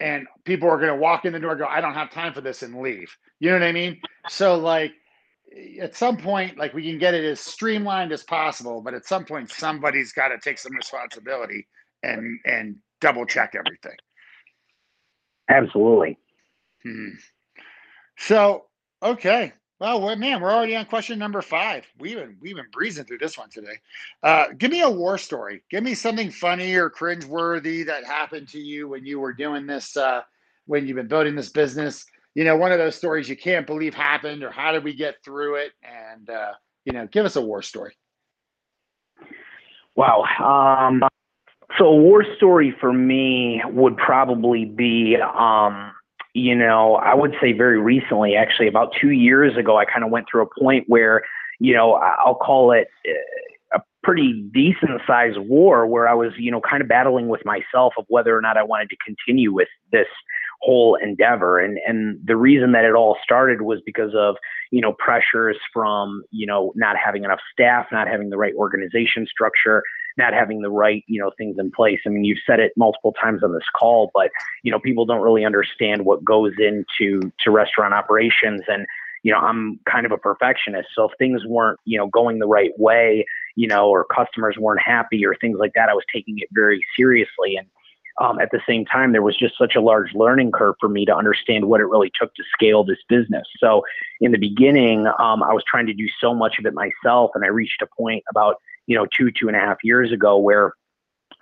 and 0.00 0.26
people 0.44 0.68
are 0.68 0.78
going 0.78 0.88
to 0.88 0.96
walk 0.96 1.24
in 1.24 1.32
the 1.32 1.38
door 1.38 1.54
go 1.54 1.66
i 1.66 1.80
don't 1.80 1.94
have 1.94 2.10
time 2.10 2.32
for 2.32 2.40
this 2.40 2.62
and 2.62 2.80
leave. 2.80 3.14
You 3.38 3.50
know 3.50 3.58
what 3.58 3.66
i 3.66 3.72
mean? 3.72 4.00
So 4.28 4.56
like 4.56 4.92
at 5.80 5.96
some 5.96 6.16
point 6.16 6.58
like 6.58 6.74
we 6.74 6.82
can 6.82 6.98
get 6.98 7.14
it 7.14 7.24
as 7.24 7.40
streamlined 7.40 8.12
as 8.12 8.22
possible 8.22 8.80
but 8.82 8.94
at 8.94 9.04
some 9.04 9.24
point 9.24 9.50
somebody's 9.50 10.12
got 10.12 10.28
to 10.28 10.38
take 10.38 10.58
some 10.58 10.74
responsibility 10.74 11.66
and 12.02 12.38
and 12.44 12.76
double 13.00 13.26
check 13.26 13.54
everything. 13.54 13.96
Absolutely. 15.48 16.18
Hmm. 16.82 17.10
so 18.16 18.66
okay 19.02 19.52
well, 19.80 20.14
man, 20.16 20.40
we're 20.40 20.52
already 20.52 20.76
on 20.76 20.84
question 20.84 21.18
number 21.18 21.40
five. 21.40 21.86
We've 21.98 22.16
been 22.16 22.36
we've 22.40 22.56
been 22.56 22.70
breezing 22.70 23.04
through 23.04 23.18
this 23.18 23.38
one 23.38 23.48
today. 23.48 23.78
Uh, 24.22 24.48
give 24.58 24.70
me 24.70 24.82
a 24.82 24.90
war 24.90 25.16
story. 25.16 25.62
Give 25.70 25.82
me 25.82 25.94
something 25.94 26.30
funny 26.30 26.74
or 26.74 26.90
cringeworthy 26.90 27.86
that 27.86 28.04
happened 28.04 28.48
to 28.48 28.58
you 28.58 28.88
when 28.88 29.06
you 29.06 29.18
were 29.18 29.32
doing 29.32 29.66
this. 29.66 29.96
Uh, 29.96 30.20
when 30.66 30.86
you've 30.86 30.96
been 30.96 31.08
building 31.08 31.34
this 31.34 31.48
business, 31.48 32.04
you 32.34 32.44
know, 32.44 32.56
one 32.56 32.70
of 32.70 32.78
those 32.78 32.94
stories 32.94 33.28
you 33.28 33.36
can't 33.36 33.66
believe 33.66 33.94
happened, 33.94 34.44
or 34.44 34.50
how 34.50 34.70
did 34.70 34.84
we 34.84 34.94
get 34.94 35.16
through 35.24 35.56
it? 35.56 35.72
And 35.82 36.28
uh, 36.28 36.52
you 36.84 36.92
know, 36.92 37.06
give 37.06 37.24
us 37.24 37.36
a 37.36 37.40
war 37.40 37.62
story. 37.62 37.94
Wow. 39.96 40.24
Um, 40.38 41.02
so 41.78 41.86
a 41.86 41.96
war 41.96 42.24
story 42.36 42.74
for 42.80 42.92
me 42.92 43.62
would 43.66 43.96
probably 43.96 44.64
be, 44.64 45.16
um, 45.16 45.92
you 46.34 46.54
know, 46.54 46.94
I 46.96 47.14
would 47.14 47.34
say 47.40 47.52
very 47.52 47.78
recently, 47.78 48.36
actually, 48.36 48.68
about 48.68 48.92
two 49.00 49.10
years 49.10 49.56
ago, 49.56 49.78
I 49.78 49.84
kind 49.84 50.04
of 50.04 50.10
went 50.10 50.26
through 50.30 50.42
a 50.42 50.60
point 50.60 50.84
where, 50.88 51.22
you 51.58 51.74
know, 51.74 51.94
I'll 51.94 52.36
call 52.36 52.72
it 52.72 52.88
uh, 53.08 53.78
a 53.78 53.80
pretty 54.02 54.48
decent 54.52 55.00
sized 55.06 55.38
war 55.38 55.86
where 55.86 56.08
I 56.08 56.14
was, 56.14 56.32
you 56.38 56.50
know, 56.50 56.60
kind 56.60 56.82
of 56.82 56.88
battling 56.88 57.28
with 57.28 57.44
myself 57.44 57.94
of 57.98 58.04
whether 58.08 58.36
or 58.36 58.40
not 58.40 58.56
I 58.56 58.62
wanted 58.62 58.90
to 58.90 58.96
continue 59.04 59.52
with 59.52 59.68
this 59.90 60.06
whole 60.60 60.96
endeavor. 60.96 61.58
And 61.58 61.78
and 61.86 62.18
the 62.24 62.36
reason 62.36 62.72
that 62.72 62.84
it 62.84 62.94
all 62.94 63.16
started 63.22 63.62
was 63.62 63.80
because 63.84 64.12
of 64.14 64.36
you 64.70 64.80
know 64.80 64.92
pressures 64.98 65.56
from 65.72 66.22
you 66.30 66.46
know 66.46 66.72
not 66.76 66.96
having 67.02 67.24
enough 67.24 67.40
staff, 67.52 67.86
not 67.90 68.08
having 68.08 68.30
the 68.30 68.36
right 68.36 68.54
organization 68.54 69.26
structure, 69.26 69.82
not 70.16 70.32
having 70.32 70.60
the 70.60 70.70
right 70.70 71.04
you 71.06 71.20
know 71.20 71.30
things 71.36 71.56
in 71.58 71.70
place. 71.70 72.00
I 72.06 72.10
mean, 72.10 72.24
you've 72.24 72.38
said 72.46 72.60
it 72.60 72.72
multiple 72.76 73.14
times 73.20 73.42
on 73.42 73.52
this 73.52 73.68
call, 73.76 74.10
but 74.14 74.30
you 74.62 74.70
know 74.70 74.78
people 74.78 75.06
don't 75.06 75.22
really 75.22 75.44
understand 75.44 76.04
what 76.04 76.24
goes 76.24 76.52
into 76.58 77.32
to 77.40 77.50
restaurant 77.50 77.94
operations 77.94 78.62
and 78.68 78.86
you 79.22 79.32
know, 79.32 79.38
I'm 79.38 79.78
kind 79.90 80.06
of 80.06 80.12
a 80.12 80.18
perfectionist. 80.18 80.88
So 80.94 81.04
if 81.04 81.12
things 81.18 81.44
weren't, 81.46 81.78
you 81.84 81.98
know, 81.98 82.06
going 82.06 82.38
the 82.38 82.46
right 82.46 82.72
way, 82.78 83.26
you 83.54 83.68
know, 83.68 83.88
or 83.88 84.04
customers 84.04 84.56
weren't 84.58 84.80
happy 84.80 85.24
or 85.26 85.34
things 85.34 85.58
like 85.58 85.72
that, 85.74 85.88
I 85.88 85.94
was 85.94 86.04
taking 86.12 86.38
it 86.38 86.48
very 86.52 86.80
seriously. 86.96 87.56
And 87.56 87.66
um, 88.20 88.38
at 88.38 88.50
the 88.50 88.60
same 88.66 88.84
time, 88.84 89.12
there 89.12 89.22
was 89.22 89.36
just 89.36 89.56
such 89.58 89.74
a 89.76 89.80
large 89.80 90.14
learning 90.14 90.52
curve 90.52 90.74
for 90.80 90.88
me 90.88 91.04
to 91.06 91.14
understand 91.14 91.66
what 91.66 91.80
it 91.80 91.86
really 91.86 92.10
took 92.20 92.34
to 92.34 92.42
scale 92.52 92.84
this 92.84 92.98
business. 93.08 93.46
So, 93.58 93.82
in 94.20 94.32
the 94.32 94.38
beginning, 94.38 95.06
um, 95.18 95.42
I 95.42 95.54
was 95.54 95.62
trying 95.66 95.86
to 95.86 95.94
do 95.94 96.06
so 96.20 96.34
much 96.34 96.58
of 96.58 96.66
it 96.66 96.74
myself, 96.74 97.30
and 97.34 97.44
I 97.44 97.48
reached 97.48 97.80
a 97.82 97.86
point 97.86 98.22
about 98.30 98.56
you 98.86 98.96
know 98.96 99.06
two 99.16 99.30
two 99.30 99.48
and 99.48 99.56
a 99.56 99.60
half 99.60 99.78
years 99.82 100.12
ago 100.12 100.38
where 100.38 100.72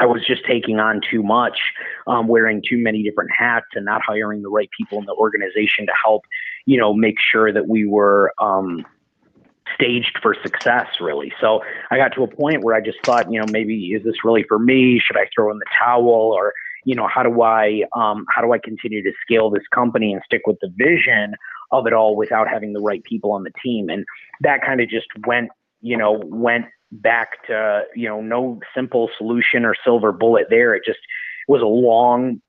I 0.01 0.07
was 0.07 0.25
just 0.25 0.45
taking 0.47 0.79
on 0.79 1.01
too 1.11 1.25
much, 1.25 1.59
um, 2.07 2.29
wearing 2.29 2.63
too 2.69 2.79
many 2.79 3.03
different 3.03 3.31
hats, 3.37 3.67
and 3.75 3.85
not 3.85 4.01
hiring 4.07 4.43
the 4.43 4.49
right 4.49 4.69
people 4.77 4.99
in 4.99 5.07
the 5.07 5.15
organization 5.15 5.87
to 5.87 5.93
help, 6.05 6.23
you 6.67 6.79
know, 6.79 6.95
make 6.95 7.17
sure 7.19 7.53
that 7.53 7.67
we 7.67 7.85
were 7.85 8.33
um, 8.39 8.87
staged 9.75 10.19
for 10.23 10.35
success 10.43 10.87
really. 11.01 11.33
So 11.41 11.61
i 11.91 11.97
got 11.97 12.15
to 12.15 12.23
a 12.23 12.29
point 12.29 12.63
where 12.63 12.75
i 12.75 12.81
just 12.81 12.99
thought 13.05 13.31
you 13.31 13.39
know 13.39 13.47
maybe 13.47 13.89
is 13.89 14.05
this 14.05 14.25
really 14.25 14.45
for 14.49 14.59
me? 14.59 14.99
Should 14.99 15.17
i 15.17 15.27
throw 15.35 15.51
in 15.51 15.59
the 15.59 15.67
towel? 15.79 16.09
Or 16.09 16.53
you 16.85 16.95
know 16.95 17.09
how 17.09 17.23
do 17.23 17.43
i 17.43 17.83
um, 17.95 18.25
how 18.35 18.43
do 18.43 18.53
i 18.53 18.59
continue 18.59 19.03
to 19.03 19.13
scale 19.23 19.51
this 19.51 19.67
company 19.73 20.13
and 20.13 20.23
stick 20.25 20.43
with 20.47 20.57
the 20.61 20.73
vision 20.77 21.35
of 21.71 21.87
it 21.87 21.93
all 21.93 22.17
without 22.17 22.49
having 22.49 22.73
the 22.73 22.81
right 22.81 23.03
people 23.05 23.33
on 23.33 23.45
the 23.45 23.53
team? 23.63 23.89
And 23.89 24.05
that 24.41 24.63
kind 24.65 24.81
of 24.81 24.89
just 24.89 25.07
went 25.27 25.51
you 25.81 25.97
know 25.97 26.21
went 26.25 26.67
back 26.91 27.47
to 27.47 27.83
you 27.95 28.09
know 28.09 28.21
no 28.21 28.61
simple 28.75 29.11
solution 29.17 29.65
or 29.65 29.75
silver 29.85 30.13
bullet 30.13 30.47
there. 30.51 30.75
It 30.75 30.83
just 30.85 31.01
was 31.47 31.63
a 31.63 31.67
long 31.67 32.41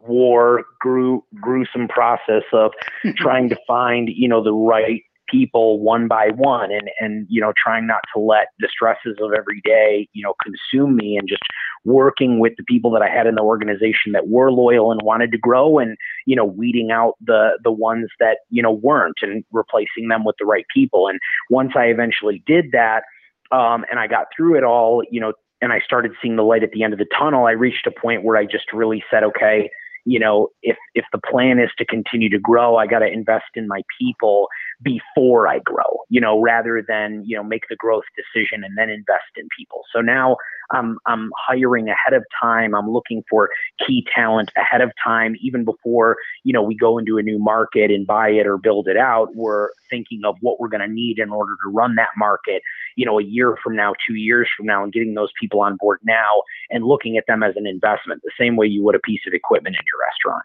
war 0.00 0.64
grew 0.80 1.24
gruesome 1.40 1.88
process 1.88 2.42
of 2.52 2.72
hmm. 3.02 3.10
trying 3.16 3.48
to 3.48 3.56
find 3.66 4.08
you 4.12 4.28
know 4.28 4.42
the 4.42 4.52
right 4.52 5.02
people 5.28 5.78
one 5.80 6.08
by 6.08 6.28
one 6.34 6.72
and 6.72 6.90
and 7.00 7.26
you 7.28 7.40
know 7.40 7.52
trying 7.62 7.86
not 7.86 8.00
to 8.14 8.20
let 8.20 8.48
the 8.60 8.68
stresses 8.70 9.16
of 9.20 9.32
every 9.36 9.60
day 9.62 10.08
you 10.12 10.22
know 10.22 10.34
consume 10.42 10.96
me 10.96 11.16
and 11.16 11.28
just 11.28 11.42
working 11.84 12.38
with 12.38 12.52
the 12.56 12.64
people 12.64 12.90
that 12.90 13.02
I 13.02 13.08
had 13.08 13.26
in 13.26 13.34
the 13.34 13.42
organization 13.42 14.12
that 14.12 14.28
were 14.28 14.50
loyal 14.50 14.90
and 14.90 15.00
wanted 15.02 15.30
to 15.32 15.38
grow 15.38 15.78
and 15.78 15.96
you 16.26 16.34
know 16.34 16.44
weeding 16.44 16.90
out 16.90 17.14
the 17.20 17.58
the 17.62 17.72
ones 17.72 18.08
that 18.20 18.38
you 18.50 18.62
know 18.62 18.72
weren't 18.72 19.18
and 19.22 19.44
replacing 19.52 20.08
them 20.08 20.24
with 20.24 20.36
the 20.38 20.46
right 20.46 20.66
people. 20.74 21.08
And 21.08 21.18
once 21.50 21.72
I 21.76 21.84
eventually 21.84 22.42
did 22.46 22.72
that 22.72 23.02
um, 23.50 23.84
and 23.90 23.98
I 23.98 24.06
got 24.06 24.26
through 24.36 24.56
it 24.56 24.64
all 24.64 25.02
you 25.10 25.20
know 25.20 25.32
and 25.60 25.72
I 25.72 25.80
started 25.80 26.12
seeing 26.22 26.36
the 26.36 26.44
light 26.44 26.62
at 26.62 26.70
the 26.72 26.82
end 26.82 26.92
of 26.92 26.98
the 26.98 27.06
tunnel 27.16 27.46
I 27.46 27.52
reached 27.52 27.86
a 27.86 27.90
point 27.90 28.24
where 28.24 28.36
I 28.36 28.44
just 28.44 28.72
really 28.72 29.02
said 29.10 29.22
okay 29.24 29.70
you 30.08 30.18
know, 30.18 30.48
if 30.62 30.78
if 30.94 31.04
the 31.12 31.18
plan 31.18 31.58
is 31.58 31.68
to 31.76 31.84
continue 31.84 32.30
to 32.30 32.38
grow, 32.38 32.76
I 32.76 32.86
got 32.86 33.00
to 33.00 33.06
invest 33.06 33.50
in 33.54 33.68
my 33.68 33.82
people 34.00 34.48
before 34.82 35.48
I 35.48 35.58
grow, 35.58 36.04
you 36.08 36.20
know, 36.20 36.40
rather 36.40 36.84
than, 36.86 37.24
you 37.26 37.36
know, 37.36 37.42
make 37.42 37.64
the 37.68 37.76
growth 37.76 38.04
decision 38.16 38.62
and 38.62 38.78
then 38.78 38.88
invest 38.88 39.30
in 39.36 39.48
people. 39.56 39.82
So 39.92 40.00
now 40.00 40.36
I'm 40.70 40.98
I'm 41.06 41.30
hiring 41.36 41.88
ahead 41.88 42.12
of 42.12 42.24
time. 42.40 42.74
I'm 42.74 42.90
looking 42.90 43.24
for 43.28 43.50
key 43.84 44.06
talent 44.14 44.50
ahead 44.56 44.80
of 44.80 44.92
time, 45.02 45.34
even 45.40 45.64
before 45.64 46.16
you 46.44 46.52
know 46.52 46.62
we 46.62 46.76
go 46.76 46.98
into 46.98 47.18
a 47.18 47.22
new 47.22 47.38
market 47.38 47.90
and 47.90 48.06
buy 48.06 48.28
it 48.28 48.46
or 48.46 48.58
build 48.58 48.88
it 48.88 48.96
out. 48.96 49.34
We're 49.34 49.70
thinking 49.88 50.20
of 50.24 50.36
what 50.40 50.60
we're 50.60 50.68
going 50.68 50.86
to 50.86 50.92
need 50.92 51.18
in 51.18 51.30
order 51.30 51.52
to 51.64 51.70
run 51.70 51.94
that 51.96 52.10
market. 52.16 52.62
You 52.96 53.06
know, 53.06 53.18
a 53.18 53.24
year 53.24 53.56
from 53.62 53.76
now, 53.76 53.94
two 54.06 54.14
years 54.14 54.48
from 54.56 54.66
now, 54.66 54.84
and 54.84 54.92
getting 54.92 55.14
those 55.14 55.30
people 55.40 55.60
on 55.60 55.76
board 55.76 56.00
now 56.04 56.42
and 56.70 56.84
looking 56.84 57.16
at 57.16 57.24
them 57.26 57.42
as 57.42 57.56
an 57.56 57.66
investment, 57.66 58.20
the 58.22 58.30
same 58.38 58.56
way 58.56 58.66
you 58.66 58.84
would 58.84 58.94
a 58.94 59.00
piece 59.00 59.22
of 59.26 59.32
equipment 59.32 59.76
in 59.76 59.84
your 59.86 60.00
restaurant. 60.06 60.44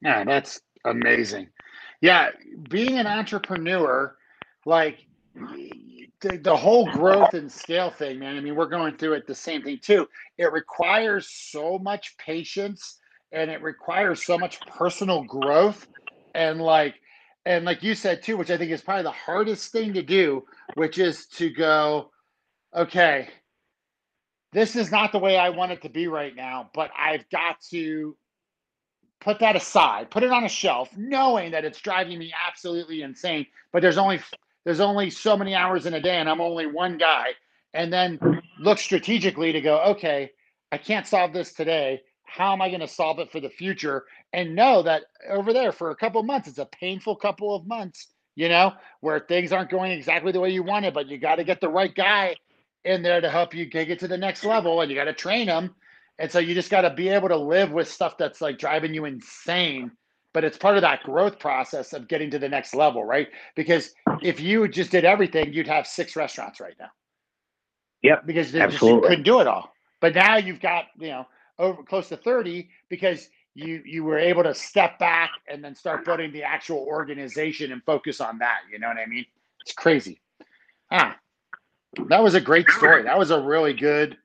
Yeah, 0.00 0.24
that's 0.24 0.60
amazing. 0.84 1.48
Yeah, 2.02 2.30
being 2.70 2.98
an 2.98 3.08
entrepreneur, 3.08 4.16
like 4.66 4.98
the, 6.22 6.38
the 6.38 6.56
whole 6.56 6.90
growth 6.90 7.34
and 7.34 7.52
scale 7.52 7.90
thing, 7.90 8.20
man. 8.20 8.36
I 8.36 8.40
mean, 8.40 8.56
we're 8.56 8.68
going 8.68 8.96
through 8.98 9.14
it 9.14 9.28
the 9.28 9.36
same 9.36 9.62
thing 9.62 9.80
too. 9.82 10.08
It 10.38 10.52
requires 10.52 11.28
so 11.30 11.78
much 11.78 12.16
patience 12.18 12.98
and 13.32 13.50
it 13.50 13.62
requires 13.62 14.24
so 14.24 14.38
much 14.38 14.66
personal 14.66 15.24
growth 15.24 15.86
and 16.34 16.60
like 16.60 16.96
and 17.46 17.66
like 17.66 17.82
you 17.84 17.94
said 17.96 18.22
too, 18.22 18.38
which 18.38 18.50
I 18.50 18.58
think 18.58 18.72
is 18.72 18.82
probably 18.82 19.04
the 19.04 19.12
hardest 19.12 19.72
thing 19.72 19.94
to 19.94 20.02
do, 20.02 20.44
which 20.74 20.98
is 20.98 21.26
to 21.38 21.50
go, 21.50 22.10
okay, 22.76 23.28
this 24.52 24.76
is 24.76 24.92
not 24.92 25.12
the 25.12 25.20
way 25.20 25.38
I 25.38 25.50
want 25.50 25.72
it 25.72 25.82
to 25.82 25.90
be 25.90 26.08
right 26.08 26.36
now, 26.36 26.70
but 26.74 26.90
I've 26.98 27.28
got 27.30 27.56
to 27.70 28.16
put 29.22 29.38
that 29.38 29.56
aside, 29.56 30.10
put 30.10 30.22
it 30.22 30.30
on 30.30 30.44
a 30.44 30.48
shelf, 30.48 30.90
knowing 30.96 31.52
that 31.52 31.64
it's 31.64 31.80
driving 31.80 32.18
me 32.18 32.32
absolutely 32.46 33.02
insane. 33.02 33.46
But 33.72 33.82
there's 33.82 33.98
only 33.98 34.20
there's 34.64 34.80
only 34.80 35.10
so 35.10 35.36
many 35.36 35.54
hours 35.54 35.86
in 35.86 35.94
a 35.94 36.00
day 36.00 36.16
and 36.16 36.28
I'm 36.28 36.40
only 36.40 36.66
one 36.66 36.98
guy. 36.98 37.28
And 37.74 37.92
then 37.92 38.18
look 38.60 38.78
strategically 38.78 39.52
to 39.52 39.60
go, 39.60 39.82
okay, 39.82 40.30
I 40.70 40.78
can't 40.78 41.06
solve 41.06 41.32
this 41.32 41.52
today. 41.52 42.02
How 42.24 42.52
am 42.52 42.62
I 42.62 42.68
going 42.68 42.80
to 42.80 42.88
solve 42.88 43.18
it 43.18 43.32
for 43.32 43.40
the 43.40 43.50
future? 43.50 44.04
And 44.32 44.54
know 44.54 44.82
that 44.82 45.04
over 45.28 45.52
there 45.52 45.72
for 45.72 45.90
a 45.90 45.96
couple 45.96 46.22
months, 46.22 46.48
it's 46.48 46.58
a 46.58 46.66
painful 46.66 47.16
couple 47.16 47.54
of 47.54 47.66
months, 47.66 48.08
you 48.36 48.48
know, 48.48 48.72
where 49.00 49.20
things 49.20 49.52
aren't 49.52 49.70
going 49.70 49.92
exactly 49.92 50.32
the 50.32 50.40
way 50.40 50.50
you 50.50 50.62
want 50.62 50.84
it, 50.84 50.94
but 50.94 51.08
you 51.08 51.18
got 51.18 51.36
to 51.36 51.44
get 51.44 51.60
the 51.60 51.68
right 51.68 51.94
guy 51.94 52.36
in 52.84 53.02
there 53.02 53.20
to 53.20 53.30
help 53.30 53.54
you 53.54 53.68
take 53.68 53.88
it 53.88 53.98
to 54.00 54.08
the 54.08 54.16
next 54.16 54.44
level 54.44 54.80
and 54.80 54.90
you 54.90 54.96
got 54.96 55.04
to 55.04 55.12
train 55.12 55.46
them. 55.46 55.74
And 56.18 56.30
so 56.30 56.38
you 56.38 56.54
just 56.54 56.70
got 56.70 56.82
to 56.82 56.90
be 56.90 57.08
able 57.08 57.28
to 57.28 57.36
live 57.36 57.72
with 57.72 57.90
stuff 57.90 58.16
that's 58.18 58.40
like 58.40 58.58
driving 58.58 58.94
you 58.94 59.04
insane 59.06 59.90
but 60.32 60.44
it's 60.44 60.56
part 60.56 60.76
of 60.76 60.82
that 60.82 61.02
growth 61.02 61.38
process 61.38 61.92
of 61.92 62.08
getting 62.08 62.30
to 62.30 62.38
the 62.38 62.48
next 62.48 62.74
level, 62.74 63.04
right? 63.04 63.28
Because 63.54 63.94
if 64.22 64.40
you 64.40 64.66
just 64.66 64.90
did 64.90 65.04
everything, 65.04 65.52
you'd 65.52 65.68
have 65.68 65.86
six 65.86 66.16
restaurants 66.16 66.60
right 66.60 66.74
now. 66.80 66.88
Yep. 68.02 68.26
Because 68.26 68.52
just, 68.52 68.82
you 68.82 69.00
couldn't 69.00 69.24
do 69.24 69.40
it 69.40 69.46
all. 69.46 69.72
But 70.00 70.14
now 70.14 70.36
you've 70.36 70.60
got, 70.60 70.86
you 70.98 71.08
know, 71.08 71.26
over 71.58 71.82
close 71.82 72.08
to 72.08 72.16
30 72.16 72.68
because 72.88 73.28
you 73.54 73.82
you 73.84 74.02
were 74.02 74.18
able 74.18 74.42
to 74.42 74.54
step 74.54 74.98
back 74.98 75.30
and 75.46 75.62
then 75.62 75.74
start 75.74 76.06
building 76.06 76.32
the 76.32 76.42
actual 76.42 76.78
organization 76.78 77.70
and 77.70 77.82
focus 77.84 78.20
on 78.20 78.38
that. 78.38 78.60
You 78.72 78.78
know 78.78 78.88
what 78.88 78.96
I 78.96 79.06
mean? 79.06 79.26
It's 79.60 79.74
crazy. 79.74 80.20
Ah, 80.90 81.16
that 82.08 82.22
was 82.22 82.34
a 82.34 82.40
great 82.40 82.68
story. 82.70 83.02
That 83.02 83.18
was 83.18 83.30
a 83.30 83.40
really 83.40 83.74
good 83.74 84.16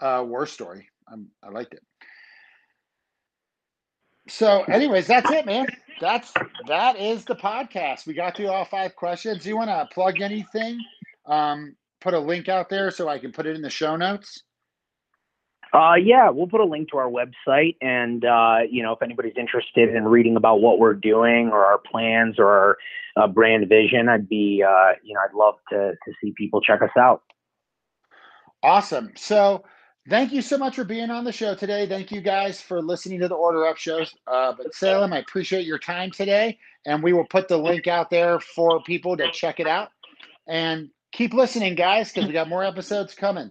uh, 0.00 0.24
war 0.24 0.46
story. 0.46 0.88
I'm, 1.08 1.28
I 1.42 1.50
liked 1.50 1.74
it. 1.74 1.82
So, 4.28 4.62
anyways, 4.64 5.06
that's 5.06 5.30
it, 5.30 5.46
man. 5.46 5.66
That's 6.00 6.32
that 6.66 6.96
is 6.98 7.24
the 7.24 7.36
podcast. 7.36 8.06
We 8.06 8.14
got 8.14 8.36
through 8.36 8.48
all 8.48 8.64
five 8.64 8.96
questions. 8.96 9.42
Do 9.42 9.48
you 9.48 9.56
want 9.56 9.70
to 9.70 9.88
plug 9.94 10.20
anything? 10.20 10.80
Um, 11.26 11.76
put 12.00 12.12
a 12.14 12.18
link 12.18 12.48
out 12.48 12.68
there 12.68 12.90
so 12.90 13.08
I 13.08 13.18
can 13.18 13.32
put 13.32 13.46
it 13.46 13.56
in 13.56 13.62
the 13.62 13.70
show 13.70 13.96
notes. 13.96 14.42
Uh, 15.72 15.94
yeah, 15.94 16.30
we'll 16.30 16.46
put 16.46 16.60
a 16.60 16.64
link 16.64 16.90
to 16.90 16.96
our 16.96 17.10
website, 17.10 17.76
and 17.80 18.24
uh, 18.24 18.58
you 18.68 18.82
know, 18.82 18.92
if 18.92 19.02
anybody's 19.02 19.34
interested 19.36 19.94
in 19.94 20.04
reading 20.04 20.36
about 20.36 20.60
what 20.60 20.78
we're 20.78 20.94
doing 20.94 21.50
or 21.50 21.64
our 21.64 21.78
plans 21.78 22.36
or 22.38 22.46
our 22.46 22.78
uh, 23.16 23.26
brand 23.26 23.68
vision, 23.68 24.08
I'd 24.08 24.28
be, 24.28 24.64
uh, 24.66 24.92
you 25.02 25.14
know, 25.14 25.20
I'd 25.20 25.34
love 25.34 25.54
to 25.70 25.92
to 25.92 26.12
see 26.22 26.32
people 26.36 26.60
check 26.60 26.82
us 26.82 26.90
out. 26.98 27.22
Awesome. 28.62 29.12
So 29.16 29.64
Thank 30.08 30.32
you 30.32 30.40
so 30.40 30.56
much 30.56 30.76
for 30.76 30.84
being 30.84 31.10
on 31.10 31.24
the 31.24 31.32
show 31.32 31.56
today. 31.56 31.88
Thank 31.88 32.12
you 32.12 32.20
guys 32.20 32.60
for 32.60 32.80
listening 32.80 33.18
to 33.20 33.28
the 33.28 33.34
Order 33.34 33.66
Up 33.66 33.76
shows. 33.76 34.14
Uh, 34.28 34.52
but 34.56 34.72
Salem, 34.72 35.12
I 35.12 35.18
appreciate 35.18 35.66
your 35.66 35.80
time 35.80 36.12
today, 36.12 36.58
and 36.84 37.02
we 37.02 37.12
will 37.12 37.24
put 37.24 37.48
the 37.48 37.56
link 37.56 37.88
out 37.88 38.08
there 38.08 38.38
for 38.38 38.80
people 38.84 39.16
to 39.16 39.30
check 39.32 39.58
it 39.58 39.66
out. 39.66 39.90
And 40.46 40.90
keep 41.10 41.34
listening, 41.34 41.74
guys, 41.74 42.12
because 42.12 42.28
we 42.28 42.32
got 42.32 42.48
more 42.48 42.62
episodes 42.62 43.14
coming. 43.14 43.50